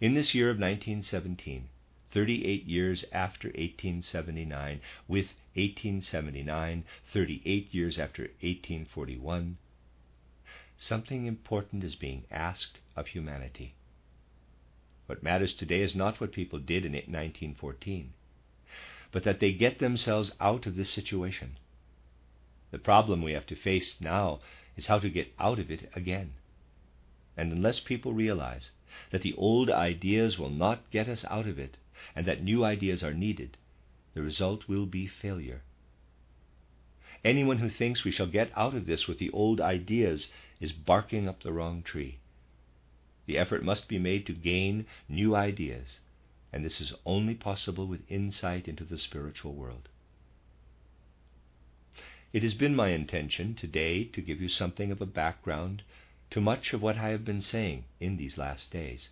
In 0.00 0.14
this 0.14 0.34
year 0.34 0.50
of 0.50 0.58
1917, 0.58 1.68
38 2.12 2.64
years 2.64 3.04
after 3.10 3.48
1879, 3.48 4.80
with 5.08 5.26
1879, 5.54 6.84
38 7.12 7.74
years 7.74 7.98
after 7.98 8.22
1841, 8.22 9.56
something 10.76 11.26
important 11.26 11.82
is 11.82 11.94
being 11.94 12.24
asked 12.30 12.78
of 12.96 13.06
humanity. 13.08 13.74
What 15.06 15.22
matters 15.22 15.54
today 15.54 15.80
is 15.80 15.94
not 15.94 16.20
what 16.20 16.32
people 16.32 16.58
did 16.58 16.84
in 16.84 16.92
1914, 16.92 18.12
but 19.10 19.24
that 19.24 19.40
they 19.40 19.52
get 19.52 19.78
themselves 19.78 20.32
out 20.40 20.66
of 20.66 20.76
this 20.76 20.90
situation. 20.90 21.56
The 22.72 22.78
problem 22.78 23.22
we 23.22 23.32
have 23.32 23.46
to 23.46 23.56
face 23.56 23.96
now 24.00 24.40
is 24.76 24.86
how 24.86 24.98
to 24.98 25.10
get 25.10 25.32
out 25.38 25.58
of 25.58 25.70
it 25.70 25.90
again. 25.94 26.32
And 27.36 27.52
unless 27.52 27.80
people 27.80 28.12
realize 28.12 28.70
that 29.10 29.22
the 29.22 29.34
old 29.34 29.70
ideas 29.70 30.38
will 30.38 30.50
not 30.50 30.90
get 30.90 31.08
us 31.08 31.24
out 31.28 31.46
of 31.46 31.58
it, 31.58 31.76
and 32.14 32.26
that 32.26 32.42
new 32.42 32.64
ideas 32.64 33.02
are 33.02 33.14
needed, 33.14 33.56
the 34.14 34.22
result 34.22 34.68
will 34.68 34.86
be 34.86 35.06
failure. 35.06 35.62
Anyone 37.24 37.58
who 37.58 37.68
thinks 37.68 38.04
we 38.04 38.10
shall 38.10 38.26
get 38.26 38.50
out 38.56 38.74
of 38.74 38.86
this 38.86 39.06
with 39.06 39.18
the 39.18 39.30
old 39.30 39.60
ideas 39.60 40.32
is 40.60 40.72
barking 40.72 41.28
up 41.28 41.42
the 41.42 41.52
wrong 41.52 41.82
tree. 41.82 42.18
The 43.26 43.38
effort 43.38 43.62
must 43.62 43.88
be 43.88 43.98
made 43.98 44.26
to 44.26 44.32
gain 44.32 44.86
new 45.08 45.36
ideas, 45.36 46.00
and 46.52 46.64
this 46.64 46.80
is 46.80 46.92
only 47.06 47.34
possible 47.34 47.86
with 47.86 48.10
insight 48.10 48.66
into 48.66 48.84
the 48.84 48.98
spiritual 48.98 49.54
world. 49.54 49.88
It 52.32 52.42
has 52.42 52.54
been 52.54 52.74
my 52.74 52.88
intention 52.88 53.54
today 53.54 54.04
to 54.04 54.20
give 54.20 54.40
you 54.40 54.48
something 54.48 54.90
of 54.90 55.00
a 55.00 55.06
background 55.06 55.82
to 56.30 56.40
much 56.40 56.72
of 56.72 56.82
what 56.82 56.96
I 56.96 57.10
have 57.10 57.24
been 57.24 57.42
saying 57.42 57.84
in 58.00 58.16
these 58.16 58.38
last 58.38 58.70
days. 58.70 59.10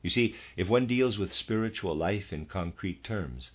You 0.00 0.10
see, 0.10 0.36
if 0.56 0.68
one 0.68 0.86
deals 0.86 1.18
with 1.18 1.32
spiritual 1.32 1.94
life 1.94 2.32
in 2.32 2.46
concrete 2.46 3.02
terms, 3.02 3.50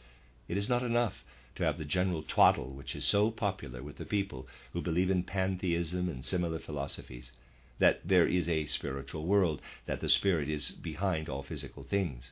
it 0.50 0.58
is 0.58 0.68
not 0.68 0.84
enough 0.84 1.24
to 1.56 1.64
have 1.64 1.78
the 1.78 1.86
general 1.86 2.22
twaddle 2.22 2.74
which 2.74 2.96
is 2.96 3.06
so 3.06 3.32
popular 3.32 3.82
with 3.82 3.96
the 3.96 4.06
people 4.06 4.48
who 4.74 4.82
believe 4.82 5.10
in 5.10 5.24
pantheism 5.24 6.10
and 6.10 6.26
similar 6.26 6.60
philosophies, 6.60 7.32
that 7.80 8.06
there 8.06 8.28
is 8.28 8.50
a 8.50 8.66
spiritual 8.66 9.26
world, 9.26 9.62
that 9.86 10.02
the 10.02 10.10
spirit 10.10 10.50
is 10.50 10.72
behind 10.72 11.30
all 11.30 11.44
physical 11.44 11.84
things. 11.84 12.32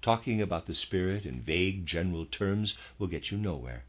Talking 0.00 0.40
about 0.40 0.66
the 0.66 0.74
spirit 0.74 1.26
in 1.26 1.42
vague 1.42 1.84
general 1.84 2.26
terms 2.26 2.76
will 2.98 3.08
get 3.08 3.32
you 3.32 3.38
nowhere. 3.38 3.84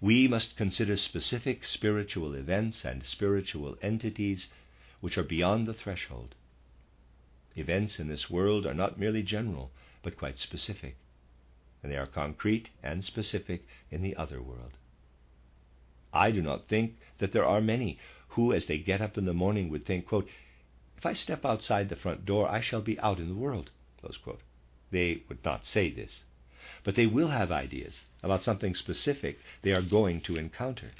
We 0.00 0.28
must 0.28 0.56
consider 0.56 0.96
specific 0.96 1.64
spiritual 1.64 2.34
events 2.34 2.84
and 2.84 3.02
spiritual 3.02 3.76
entities 3.82 4.48
which 5.00 5.18
are 5.18 5.24
beyond 5.24 5.66
the 5.66 5.74
threshold 5.74 6.36
Events 7.54 7.98
in 7.98 8.08
this 8.08 8.30
world 8.30 8.66
are 8.66 8.74
not 8.74 8.98
merely 8.98 9.22
general, 9.22 9.70
but 10.02 10.16
quite 10.16 10.38
specific, 10.38 10.96
and 11.82 11.92
they 11.92 11.96
are 11.96 12.06
concrete 12.06 12.70
and 12.82 13.04
specific 13.04 13.66
in 13.90 14.02
the 14.02 14.16
other 14.16 14.40
world. 14.40 14.78
I 16.12 16.30
do 16.30 16.42
not 16.42 16.68
think 16.68 16.98
that 17.18 17.32
there 17.32 17.44
are 17.44 17.60
many 17.60 17.98
who, 18.28 18.52
as 18.52 18.66
they 18.66 18.78
get 18.78 19.00
up 19.00 19.18
in 19.18 19.24
the 19.24 19.34
morning, 19.34 19.68
would 19.68 19.84
think, 19.84 20.06
quote, 20.06 20.28
If 20.96 21.04
I 21.04 21.12
step 21.12 21.44
outside 21.44 21.88
the 21.88 21.96
front 21.96 22.24
door, 22.24 22.48
I 22.48 22.60
shall 22.60 22.80
be 22.80 22.98
out 23.00 23.18
in 23.18 23.28
the 23.28 23.34
world. 23.34 23.70
They 24.90 25.22
would 25.28 25.44
not 25.44 25.64
say 25.64 25.90
this, 25.90 26.24
but 26.84 26.94
they 26.94 27.06
will 27.06 27.28
have 27.28 27.52
ideas 27.52 28.00
about 28.22 28.42
something 28.42 28.74
specific 28.74 29.38
they 29.62 29.72
are 29.72 29.82
going 29.82 30.20
to 30.22 30.36
encounter. 30.36 30.92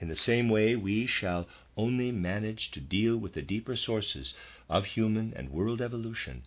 In 0.00 0.08
the 0.08 0.16
same 0.16 0.48
way, 0.48 0.76
we 0.76 1.06
shall 1.06 1.46
only 1.80 2.12
manage 2.12 2.70
to 2.70 2.78
deal 2.78 3.16
with 3.16 3.32
the 3.32 3.40
deeper 3.40 3.74
sources 3.74 4.34
of 4.68 4.84
human 4.84 5.32
and 5.34 5.48
world 5.48 5.80
evolution 5.80 6.42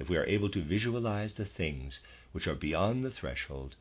if 0.00 0.08
we 0.08 0.16
are 0.16 0.26
able 0.26 0.50
to 0.50 0.60
visualize 0.60 1.34
the 1.34 1.44
things 1.44 2.00
which 2.32 2.48
are 2.48 2.54
beyond 2.56 3.04
the 3.04 3.10
threshold 3.12 3.76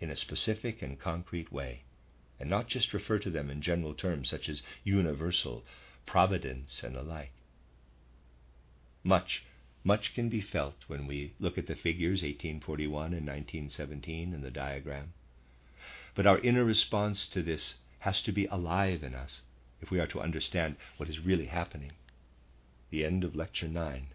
in 0.00 0.10
a 0.10 0.16
specific 0.16 0.82
and 0.82 1.00
concrete 1.00 1.50
way, 1.50 1.82
and 2.38 2.50
not 2.50 2.68
just 2.68 2.92
refer 2.92 3.18
to 3.18 3.30
them 3.30 3.48
in 3.48 3.62
general 3.62 3.94
terms 3.94 4.28
such 4.28 4.50
as 4.50 4.62
universal, 4.84 5.64
providence, 6.04 6.82
and 6.82 6.94
the 6.94 7.02
like. 7.02 7.32
Much, 9.02 9.44
much 9.82 10.14
can 10.14 10.28
be 10.28 10.42
felt 10.42 10.76
when 10.88 11.06
we 11.06 11.32
look 11.40 11.56
at 11.56 11.66
the 11.66 11.74
figures 11.74 12.20
1841 12.22 13.14
and 13.14 13.26
1917 13.26 14.34
in 14.34 14.42
the 14.42 14.50
diagram. 14.50 15.14
But 16.14 16.26
our 16.26 16.38
inner 16.40 16.66
response 16.66 17.26
to 17.28 17.42
this 17.42 17.76
has 18.00 18.20
to 18.22 18.30
be 18.30 18.44
alive 18.46 19.02
in 19.02 19.14
us 19.14 19.40
if 19.80 19.90
we 19.90 20.00
are 20.00 20.06
to 20.06 20.20
understand 20.20 20.76
what 20.96 21.08
is 21.08 21.24
really 21.24 21.46
happening. 21.46 21.92
The 22.90 23.04
end 23.04 23.24
of 23.24 23.36
Lecture 23.36 23.68
9. 23.68 24.08